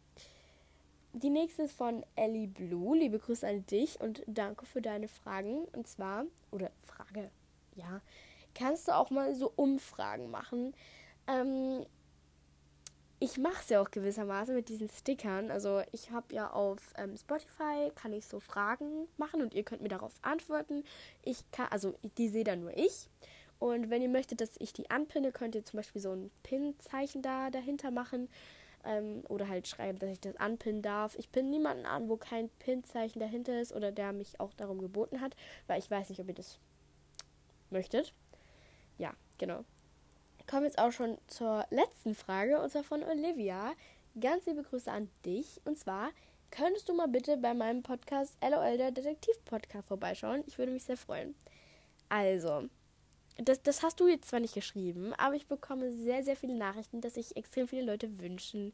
Die 1.12 1.28
nächste 1.28 1.64
ist 1.64 1.76
von 1.76 2.02
Ellie 2.14 2.46
Blue. 2.46 2.96
Liebe 2.96 3.18
Grüße 3.18 3.46
an 3.46 3.66
dich 3.66 4.00
und 4.00 4.22
danke 4.26 4.64
für 4.64 4.80
deine 4.80 5.08
Fragen. 5.08 5.66
Und 5.74 5.86
zwar, 5.86 6.24
oder 6.50 6.70
Frage, 6.86 7.30
ja, 7.74 8.00
kannst 8.54 8.88
du 8.88 8.96
auch 8.96 9.10
mal 9.10 9.34
so 9.34 9.52
Umfragen 9.56 10.30
machen. 10.30 10.72
Ähm, 11.26 11.84
ich 13.18 13.38
mache 13.38 13.60
es 13.62 13.68
ja 13.70 13.80
auch 13.80 13.90
gewissermaßen 13.90 14.54
mit 14.54 14.68
diesen 14.68 14.90
Stickern. 14.90 15.50
Also 15.50 15.82
ich 15.92 16.10
habe 16.10 16.34
ja 16.34 16.50
auf 16.50 16.92
ähm, 16.98 17.16
Spotify, 17.16 17.90
kann 17.94 18.12
ich 18.12 18.26
so 18.26 18.40
Fragen 18.40 19.08
machen 19.16 19.40
und 19.40 19.54
ihr 19.54 19.62
könnt 19.62 19.82
mir 19.82 19.88
darauf 19.88 20.12
antworten. 20.22 20.84
Ich 21.22 21.50
kann, 21.50 21.68
also 21.70 21.94
die 22.18 22.28
sehe 22.28 22.44
dann 22.44 22.60
nur 22.60 22.76
ich. 22.76 23.08
Und 23.58 23.88
wenn 23.88 24.02
ihr 24.02 24.10
möchtet, 24.10 24.42
dass 24.42 24.50
ich 24.58 24.74
die 24.74 24.90
anpinne, 24.90 25.32
könnt 25.32 25.54
ihr 25.54 25.64
zum 25.64 25.78
Beispiel 25.78 26.02
so 26.02 26.12
ein 26.12 26.30
Pin-Zeichen 26.42 27.22
da 27.22 27.48
dahinter 27.50 27.90
machen. 27.90 28.28
Ähm, 28.84 29.22
oder 29.28 29.48
halt 29.48 29.66
schreiben, 29.66 29.98
dass 29.98 30.10
ich 30.10 30.20
das 30.20 30.36
anpinnen 30.36 30.82
darf. 30.82 31.16
Ich 31.18 31.32
pinne 31.32 31.48
niemanden 31.48 31.86
an, 31.86 32.10
wo 32.10 32.16
kein 32.18 32.50
Pin-Zeichen 32.58 33.18
dahinter 33.18 33.58
ist 33.60 33.72
oder 33.72 33.92
der 33.92 34.12
mich 34.12 34.38
auch 34.40 34.52
darum 34.52 34.78
geboten 34.78 35.22
hat, 35.22 35.34
weil 35.66 35.78
ich 35.78 35.90
weiß 35.90 36.10
nicht, 36.10 36.20
ob 36.20 36.28
ihr 36.28 36.34
das 36.34 36.58
möchtet. 37.70 38.12
Ja, 38.98 39.14
genau 39.38 39.64
kommen 40.46 40.64
jetzt 40.64 40.78
auch 40.78 40.92
schon 40.92 41.18
zur 41.26 41.66
letzten 41.70 42.14
Frage 42.14 42.60
und 42.60 42.70
zwar 42.70 42.84
von 42.84 43.02
Olivia. 43.02 43.72
Ganz 44.20 44.46
liebe 44.46 44.62
Grüße 44.62 44.90
an 44.90 45.10
dich. 45.24 45.60
Und 45.64 45.78
zwar, 45.78 46.10
könntest 46.50 46.88
du 46.88 46.94
mal 46.94 47.08
bitte 47.08 47.36
bei 47.36 47.52
meinem 47.52 47.82
Podcast 47.82 48.36
LOL, 48.42 48.78
der 48.78 48.92
Detektiv-Podcast, 48.92 49.88
vorbeischauen? 49.88 50.44
Ich 50.46 50.58
würde 50.58 50.72
mich 50.72 50.84
sehr 50.84 50.96
freuen. 50.96 51.34
Also, 52.08 52.68
das, 53.38 53.62
das 53.62 53.82
hast 53.82 54.00
du 54.00 54.06
jetzt 54.06 54.28
zwar 54.28 54.40
nicht 54.40 54.54
geschrieben, 54.54 55.12
aber 55.14 55.34
ich 55.34 55.46
bekomme 55.46 55.92
sehr, 55.92 56.22
sehr 56.22 56.36
viele 56.36 56.54
Nachrichten, 56.54 57.00
dass 57.00 57.14
sich 57.14 57.36
extrem 57.36 57.68
viele 57.68 57.82
Leute 57.82 58.18
wünschen, 58.20 58.72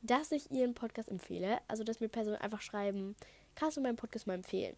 dass 0.00 0.32
ich 0.32 0.50
ihren 0.50 0.74
Podcast 0.74 1.10
empfehle. 1.10 1.58
Also, 1.66 1.84
dass 1.84 2.00
mir 2.00 2.08
Personen 2.08 2.36
einfach 2.36 2.62
schreiben, 2.62 3.16
kannst 3.56 3.76
du 3.76 3.80
meinen 3.80 3.96
Podcast 3.96 4.26
mal 4.26 4.34
empfehlen? 4.34 4.76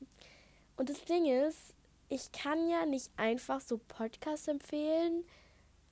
Und 0.76 0.88
das 0.88 1.05
Ding 1.05 1.26
ist, 1.26 1.74
ich 2.09 2.33
kann 2.33 2.68
ja 2.68 2.87
nicht 2.87 3.11
einfach 3.16 3.61
so 3.61 3.79
Podcasts 3.79 4.48
empfehlen, 4.48 5.24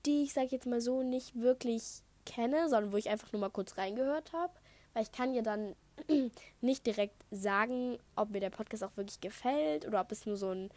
die 0.06 0.22
ich, 0.22 0.32
sag 0.32 0.52
jetzt 0.52 0.66
mal 0.66 0.80
so, 0.80 1.02
nicht 1.02 1.40
wirklich 1.40 2.02
kenne, 2.24 2.68
sondern 2.68 2.92
wo 2.92 2.96
ich 2.96 3.08
einfach 3.08 3.32
nur 3.32 3.40
mal 3.40 3.50
kurz 3.50 3.78
reingehört 3.78 4.32
habe. 4.32 4.52
Weil 4.94 5.02
ich 5.02 5.12
kann 5.12 5.34
ja 5.34 5.42
dann 5.42 5.74
nicht 6.60 6.86
direkt 6.86 7.24
sagen, 7.30 7.98
ob 8.16 8.30
mir 8.30 8.40
der 8.40 8.50
Podcast 8.50 8.84
auch 8.84 8.96
wirklich 8.96 9.20
gefällt 9.20 9.86
oder 9.86 10.00
ob 10.00 10.12
es 10.12 10.26
nur 10.26 10.36
so 10.36 10.50
ein 10.50 10.70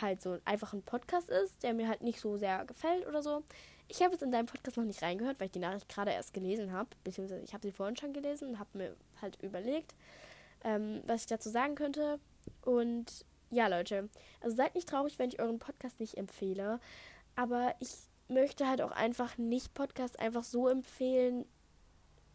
halt 0.00 0.20
so 0.20 0.38
einfach 0.44 0.72
ein 0.72 0.82
Podcast 0.82 1.30
ist, 1.30 1.62
der 1.62 1.74
mir 1.74 1.88
halt 1.88 2.02
nicht 2.02 2.20
so 2.20 2.36
sehr 2.36 2.64
gefällt 2.64 3.06
oder 3.06 3.22
so. 3.22 3.42
Ich 3.88 4.02
habe 4.02 4.12
jetzt 4.12 4.22
in 4.22 4.32
deinem 4.32 4.46
Podcast 4.46 4.76
noch 4.76 4.84
nicht 4.84 5.02
reingehört, 5.02 5.38
weil 5.40 5.46
ich 5.46 5.52
die 5.52 5.58
Nachricht 5.58 5.88
gerade 5.88 6.10
erst 6.10 6.34
gelesen 6.34 6.72
habe, 6.72 6.90
beziehungsweise 7.04 7.42
ich 7.42 7.54
habe 7.54 7.66
sie 7.66 7.72
vorhin 7.72 7.96
schon 7.96 8.12
gelesen 8.12 8.48
und 8.48 8.58
habe 8.58 8.76
mir 8.76 8.96
halt 9.22 9.42
überlegt, 9.42 9.94
ähm, 10.64 11.02
was 11.06 11.22
ich 11.22 11.26
dazu 11.28 11.48
sagen 11.48 11.76
könnte. 11.76 12.18
Und 12.62 13.24
ja, 13.50 13.68
Leute, 13.68 14.08
also 14.40 14.56
seid 14.56 14.74
nicht 14.74 14.88
traurig, 14.88 15.18
wenn 15.18 15.30
ich 15.30 15.40
euren 15.40 15.58
Podcast 15.58 16.00
nicht 16.00 16.16
empfehle, 16.16 16.80
aber 17.36 17.74
ich 17.80 17.90
möchte 18.28 18.68
halt 18.68 18.82
auch 18.82 18.90
einfach 18.90 19.38
nicht 19.38 19.74
Podcasts 19.74 20.16
einfach 20.16 20.44
so 20.44 20.68
empfehlen, 20.68 21.44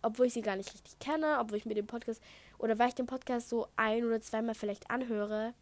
obwohl 0.02 0.28
ich 0.28 0.34
sie 0.34 0.42
gar 0.42 0.56
nicht 0.56 0.74
richtig 0.74 1.00
kenne, 1.00 1.38
obwohl 1.40 1.58
ich 1.58 1.66
mir 1.66 1.76
den 1.76 1.88
Podcast 1.88 2.22
oder 2.58 2.80
weil 2.80 2.90
ich 2.90 2.96
den 2.96 3.06
Podcast 3.06 3.50
so 3.50 3.68
ein 3.76 4.06
oder 4.06 4.22
zweimal 4.22 4.56
vielleicht 4.56 4.90
anhöre, 4.90 5.54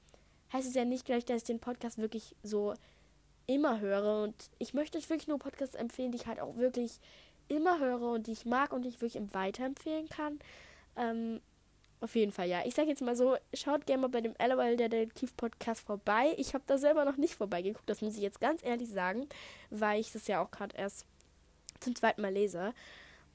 heißt 0.53 0.67
es 0.67 0.75
ja 0.75 0.85
nicht 0.85 1.05
gleich, 1.05 1.25
dass 1.25 1.37
ich 1.37 1.43
den 1.43 1.59
Podcast 1.59 1.97
wirklich 1.97 2.35
so 2.43 2.73
immer 3.47 3.79
höre. 3.79 4.23
Und 4.23 4.35
ich 4.59 4.73
möchte 4.73 4.97
euch 4.97 5.09
wirklich 5.09 5.27
nur 5.27 5.39
Podcasts 5.39 5.75
empfehlen, 5.75 6.11
die 6.11 6.17
ich 6.17 6.27
halt 6.27 6.39
auch 6.39 6.57
wirklich 6.57 6.99
immer 7.47 7.79
höre 7.79 8.11
und 8.11 8.27
die 8.27 8.31
ich 8.31 8.45
mag 8.45 8.71
und 8.73 8.83
die 8.83 8.89
ich 8.89 9.01
wirklich 9.01 9.21
weiterempfehlen 9.33 10.07
kann. 10.09 10.39
Ähm, 10.95 11.41
auf 12.01 12.15
jeden 12.15 12.31
Fall, 12.31 12.47
ja. 12.47 12.61
Ich 12.65 12.75
sage 12.75 12.87
jetzt 12.89 13.01
mal 13.01 13.15
so, 13.15 13.35
schaut 13.53 13.85
gerne 13.85 14.01
mal 14.03 14.07
bei 14.07 14.21
dem 14.21 14.33
LOL 14.39 14.77
Detektiv 14.77 15.35
Podcast 15.35 15.81
vorbei. 15.81 16.33
Ich 16.37 16.53
habe 16.53 16.63
da 16.65 16.77
selber 16.77 17.03
noch 17.05 17.17
nicht 17.17 17.35
vorbeigeguckt, 17.35 17.89
das 17.89 18.01
muss 18.01 18.15
ich 18.15 18.21
jetzt 18.21 18.39
ganz 18.39 18.63
ehrlich 18.63 18.89
sagen, 18.89 19.27
weil 19.69 19.99
ich 19.99 20.13
das 20.13 20.27
ja 20.27 20.41
auch 20.43 20.51
gerade 20.51 20.77
erst 20.77 21.05
zum 21.79 21.95
zweiten 21.95 22.21
Mal 22.21 22.33
lese. 22.33 22.73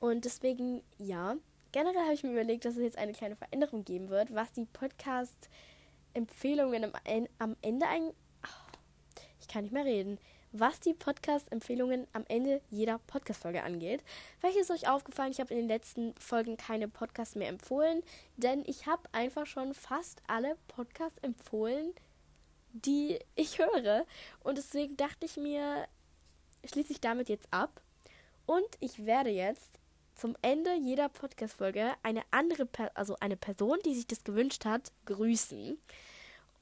Und 0.01 0.25
deswegen, 0.25 0.83
ja, 0.99 1.37
generell 1.73 2.05
habe 2.05 2.15
ich 2.15 2.23
mir 2.23 2.33
überlegt, 2.33 2.65
dass 2.65 2.77
es 2.77 2.83
jetzt 2.83 2.97
eine 2.99 3.13
kleine 3.13 3.37
Veränderung 3.37 3.85
geben 3.85 4.09
wird, 4.09 4.35
was 4.35 4.51
die 4.53 4.65
Podcast-Empfehlungen 4.67 6.91
am, 7.39 7.57
Ende 7.61 7.87
ein. 7.87 8.13
ich 9.41 9.49
kann 9.49 9.65
nicht 9.65 9.73
mehr 9.73 9.85
reden 9.85 10.19
was 10.57 10.79
die 10.79 10.95
Podcast-Empfehlungen 10.95 12.07
am 12.13 12.25
Ende 12.29 12.61
jeder 12.71 12.99
Podcast-Folge 13.09 13.65
angeht. 13.65 14.05
Welches 14.41 14.63
ist 14.63 14.71
euch 14.71 14.89
aufgefallen? 14.89 15.33
Ich 15.33 15.41
habe 15.41 15.53
in 15.53 15.59
den 15.59 15.69
letzten 15.69 16.15
Folgen 16.15 16.57
keine 16.57 16.87
Podcasts 16.87 17.35
mehr 17.35 17.49
empfohlen, 17.49 18.05
denn 18.37 18.63
ich 18.65 18.87
habe 18.87 19.03
einfach 19.11 19.47
schon 19.47 19.75
fast 19.75 20.23
alle 20.29 20.57
Podcasts 20.69 21.19
empfohlen, 21.19 21.93
die 22.73 23.19
ich 23.35 23.59
höre. 23.59 24.07
Und 24.45 24.57
deswegen 24.57 24.97
dachte 24.97 25.27
ich 25.27 25.37
mir, 25.37 25.89
schließe 26.65 26.93
ich 26.93 27.01
damit 27.01 27.29
jetzt 27.29 27.49
ab. 27.51 27.81
Und 28.47 28.69
ich 28.79 29.07
werde 29.07 29.31
jetzt 29.31 29.81
zum 30.15 30.37
Ende 30.41 30.77
jeder 30.77 31.09
Podcast-Folge 31.09 31.95
eine 32.05 32.23
andere, 32.31 32.65
per 32.65 32.93
also 32.95 33.17
eine 33.19 33.37
Person, 33.37 33.79
die 33.85 33.97
sich 33.97 34.07
das 34.07 34.23
gewünscht 34.23 34.65
hat, 34.65 34.93
grüßen. 35.07 35.81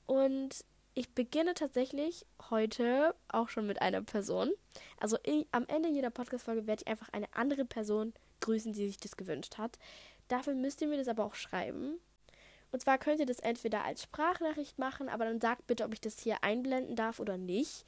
Und 0.07 0.65
ich 0.95 1.15
beginne 1.15 1.55
tatsächlich 1.55 2.27
heute 2.51 3.15
auch 3.29 3.49
schon 3.49 3.67
mit 3.67 3.81
einer 3.81 4.03
Person. 4.03 4.51
Also 4.99 5.17
ich, 5.25 5.47
am 5.53 5.67
Ende 5.67 5.89
jeder 5.89 6.11
Podcast-Folge 6.11 6.67
werde 6.67 6.83
ich 6.83 6.89
einfach 6.89 7.09
eine 7.13 7.33
andere 7.33 7.65
Person 7.65 8.13
grüßen, 8.41 8.73
die 8.73 8.87
sich 8.87 8.99
das 8.99 9.17
gewünscht 9.17 9.59
hat. 9.59 9.79
Dafür 10.29 10.55
müsst 10.55 10.83
ihr 10.83 10.89
mir 10.89 10.99
das 10.99 11.09
aber 11.09 11.25
auch 11.25 11.35
schreiben. 11.35 11.99
Und 12.73 12.81
zwar 12.81 12.99
könnt 12.99 13.21
ihr 13.21 13.27
das 13.27 13.39
entweder 13.39 13.85
als 13.85 14.03
Sprachnachricht 14.03 14.79
machen, 14.79 15.09
aber 15.09 15.25
dann 15.25 15.41
sagt 15.41 15.67
bitte, 15.67 15.85
ob 15.85 15.93
ich 15.93 16.01
das 16.01 16.19
hier 16.19 16.43
einblenden 16.43 16.97
darf 16.97 17.21
oder 17.21 17.37
nicht. 17.37 17.85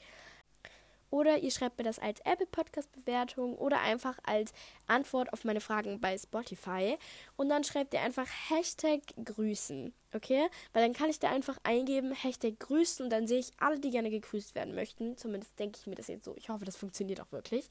Oder 1.15 1.39
ihr 1.39 1.53
schreibt 1.53 1.79
mir 1.79 1.85
das 1.85 2.01
als 2.01 2.19
Apple 2.25 2.47
Podcast 2.47 2.91
Bewertung 2.91 3.57
oder 3.57 3.81
einfach 3.81 4.19
als 4.25 4.53
Antwort 4.89 5.33
auf 5.33 5.45
meine 5.45 5.61
Fragen 5.61 6.01
bei 6.01 6.19
Spotify. 6.19 6.97
Und 7.37 7.51
dann 7.51 7.63
schreibt 7.63 7.95
ihr 7.95 8.01
einfach 8.01 8.27
Hashtag 8.49 9.01
Grüßen. 9.25 9.95
Okay? 10.13 10.49
Weil 10.73 10.83
dann 10.83 10.93
kann 10.93 11.11
ich 11.11 11.21
da 11.21 11.31
einfach 11.31 11.57
eingeben 11.63 12.11
Hashtag 12.11 12.59
Grüßen 12.59 13.05
und 13.05 13.11
dann 13.11 13.29
sehe 13.29 13.39
ich 13.39 13.53
alle, 13.61 13.79
die 13.79 13.91
gerne 13.91 14.11
gegrüßt 14.11 14.57
werden 14.57 14.75
möchten. 14.75 15.17
Zumindest 15.17 15.57
denke 15.57 15.79
ich 15.81 15.87
mir 15.87 15.95
das 15.95 16.09
jetzt 16.09 16.25
so. 16.25 16.35
Ich 16.37 16.49
hoffe, 16.49 16.65
das 16.65 16.75
funktioniert 16.75 17.21
auch 17.21 17.31
wirklich. 17.31 17.69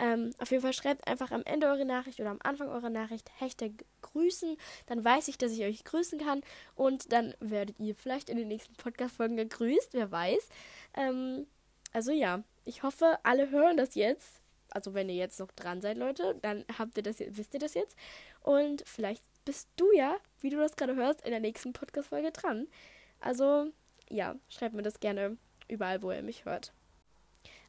Ähm, 0.00 0.30
auf 0.38 0.50
jeden 0.50 0.62
Fall 0.62 0.72
schreibt 0.72 1.06
einfach 1.06 1.30
am 1.30 1.42
Ende 1.44 1.66
eurer 1.66 1.84
Nachricht 1.84 2.20
oder 2.20 2.30
am 2.30 2.40
Anfang 2.42 2.70
eurer 2.70 2.88
Nachricht 2.88 3.30
Hashtag 3.38 3.72
grüßen. 4.00 4.56
Dann 4.86 5.04
weiß 5.04 5.28
ich, 5.28 5.36
dass 5.36 5.52
ich 5.52 5.62
euch 5.62 5.84
grüßen 5.84 6.18
kann. 6.18 6.40
Und 6.74 7.12
dann 7.12 7.34
werdet 7.38 7.78
ihr 7.80 7.94
vielleicht 7.94 8.30
in 8.30 8.38
den 8.38 8.48
nächsten 8.48 8.76
Podcast-Folgen 8.76 9.36
gegrüßt. 9.36 9.92
Wer 9.92 10.10
weiß. 10.10 10.48
Ähm, 10.96 11.46
also 11.92 12.10
ja, 12.10 12.42
ich 12.64 12.82
hoffe, 12.82 13.18
alle 13.22 13.50
hören 13.50 13.76
das 13.76 13.94
jetzt. 13.94 14.40
Also 14.70 14.94
wenn 14.94 15.08
ihr 15.08 15.16
jetzt 15.16 15.38
noch 15.38 15.52
dran 15.52 15.82
seid, 15.82 15.98
Leute, 15.98 16.36
dann 16.40 16.64
habt 16.78 16.96
ihr 16.96 17.02
das, 17.02 17.18
wisst 17.18 17.54
ihr 17.54 17.60
das 17.60 17.74
jetzt. 17.74 17.96
Und 18.40 18.82
vielleicht 18.86 19.22
bist 19.44 19.68
du 19.76 19.92
ja, 19.92 20.16
wie 20.40 20.50
du 20.50 20.56
das 20.56 20.76
gerade 20.76 20.94
hörst, 20.94 21.22
in 21.24 21.30
der 21.30 21.40
nächsten 21.40 21.72
Podcast-Folge 21.72 22.32
dran. 22.32 22.68
Also, 23.20 23.66
ja, 24.08 24.36
schreibt 24.48 24.74
mir 24.74 24.82
das 24.82 25.00
gerne 25.00 25.36
überall, 25.68 26.02
wo 26.02 26.10
ihr 26.10 26.22
mich 26.22 26.44
hört. 26.44 26.72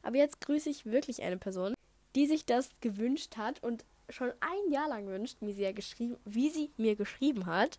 Aber 0.02 0.16
jetzt 0.16 0.40
grüße 0.40 0.70
ich 0.70 0.86
wirklich 0.86 1.22
eine 1.22 1.38
Person, 1.38 1.74
die 2.14 2.26
sich 2.26 2.46
das 2.46 2.70
gewünscht 2.80 3.36
hat 3.36 3.62
und 3.62 3.84
schon 4.10 4.32
ein 4.40 4.72
Jahr 4.72 4.88
lang 4.88 5.06
wünscht, 5.06 5.38
wie 5.40 5.52
sie, 5.52 5.62
ja 5.62 5.72
geschrieben, 5.72 6.16
wie 6.24 6.50
sie 6.50 6.70
mir 6.76 6.96
geschrieben 6.96 7.46
hat. 7.46 7.78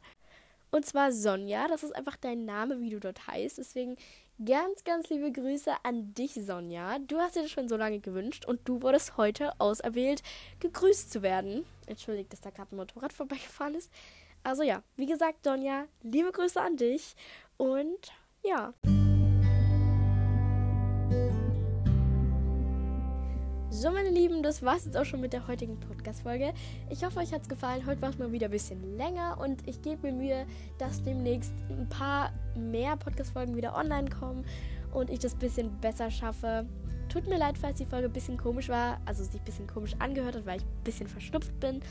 Und 0.76 0.86
zwar 0.86 1.14
Sonja. 1.14 1.70
Das 1.70 1.84
ist 1.84 1.96
einfach 1.96 2.18
dein 2.18 2.44
Name, 2.44 2.82
wie 2.82 2.90
du 2.90 3.00
dort 3.00 3.28
heißt. 3.28 3.58
Deswegen 3.58 3.96
Ganz, 4.44 4.84
ganz 4.84 5.10
liebe 5.10 5.32
Grüße 5.32 5.72
an 5.84 6.14
dich, 6.14 6.34
Sonja. 6.34 7.00
Du 7.00 7.20
hast 7.20 7.38
dir 7.38 7.44
das 7.44 7.52
schon 7.52 7.70
so 7.70 7.78
lange 7.78 8.02
gewünscht 8.02 8.44
und 8.44 8.60
du 8.68 8.82
wurdest 8.82 9.16
heute 9.16 9.54
auserwählt, 9.62 10.24
gegrüßt 10.60 11.10
zu 11.10 11.22
werden. 11.22 11.66
Entschuldigt, 11.86 12.34
dass 12.34 12.42
da 12.42 12.50
gerade 12.50 12.76
ein 12.76 12.76
Motorrad 12.76 13.14
vorbeigefahren 13.14 13.76
ist. 13.76 13.90
Also 14.44 14.64
ja, 14.64 14.84
wie 14.98 15.06
gesagt, 15.06 15.46
Sonja, 15.46 15.86
liebe 16.04 16.34
Grüße 16.34 16.60
an 16.60 16.76
dich 16.76 17.16
und 17.56 18.12
ja. 18.44 18.74
So, 23.76 23.92
meine 23.92 24.10
Lieben, 24.10 24.42
das 24.42 24.64
war 24.64 24.78
es 24.78 24.86
jetzt 24.86 24.96
auch 24.96 25.04
schon 25.04 25.20
mit 25.20 25.34
der 25.34 25.50
heutigen 25.50 25.78
Podcast-Folge. 25.78 26.54
Ich 26.90 27.04
hoffe, 27.04 27.20
euch 27.20 27.34
hat 27.34 27.42
es 27.42 27.50
gefallen. 27.50 27.86
Heute 27.86 28.02
war 28.02 28.10
es 28.10 28.18
mal 28.18 28.32
wieder 28.32 28.48
ein 28.48 28.52
bisschen 28.52 28.96
länger 28.96 29.38
und 29.38 29.68
ich 29.68 29.82
gebe 29.82 30.02
mir 30.04 30.14
Mühe, 30.14 30.46
dass 30.78 31.04
demnächst 31.04 31.52
ein 31.70 31.90
paar 31.90 32.32
mehr 32.58 32.96
Podcast-Folgen 32.96 33.54
wieder 33.58 33.76
online 33.76 34.10
kommen 34.10 34.46
und 34.94 35.10
ich 35.10 35.20
das 35.20 35.34
ein 35.34 35.40
bisschen 35.40 35.78
besser 35.82 36.10
schaffe. 36.10 36.66
Tut 37.10 37.28
mir 37.28 37.38
leid, 37.38 37.58
falls 37.58 37.76
die 37.76 37.86
Folge 37.86 38.08
ein 38.08 38.14
bisschen 38.14 38.38
komisch 38.38 38.70
war, 38.70 39.02
also 39.06 39.26
sich 39.26 39.42
ein 39.42 39.44
bisschen 39.44 39.68
komisch 39.68 39.94
angehört 40.00 40.38
hat, 40.38 40.46
weil 40.46 40.60
ich 40.60 40.64
ein 40.64 40.84
bisschen 40.86 41.10
verschnupft 41.10 41.60
bin. 41.60 41.82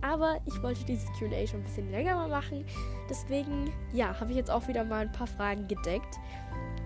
Aber 0.00 0.36
ich 0.46 0.62
wollte 0.62 0.84
dieses 0.84 1.08
QA 1.18 1.44
schon 1.44 1.58
ein 1.58 1.64
bisschen 1.64 1.90
länger 1.90 2.14
mal 2.14 2.28
machen. 2.28 2.64
Deswegen, 3.10 3.72
ja, 3.92 4.18
habe 4.20 4.30
ich 4.30 4.36
jetzt 4.36 4.50
auch 4.50 4.68
wieder 4.68 4.84
mal 4.84 5.00
ein 5.00 5.12
paar 5.12 5.26
Fragen 5.26 5.66
gedeckt. 5.66 6.20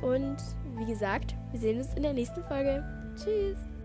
Und 0.01 0.39
wie 0.79 0.87
gesagt, 0.87 1.35
wir 1.51 1.61
sehen 1.61 1.77
uns 1.77 1.93
in 1.93 2.05
der 2.05 2.15
nächsten 2.15 2.43
Folge. 2.45 2.83
Tschüss! 3.23 3.76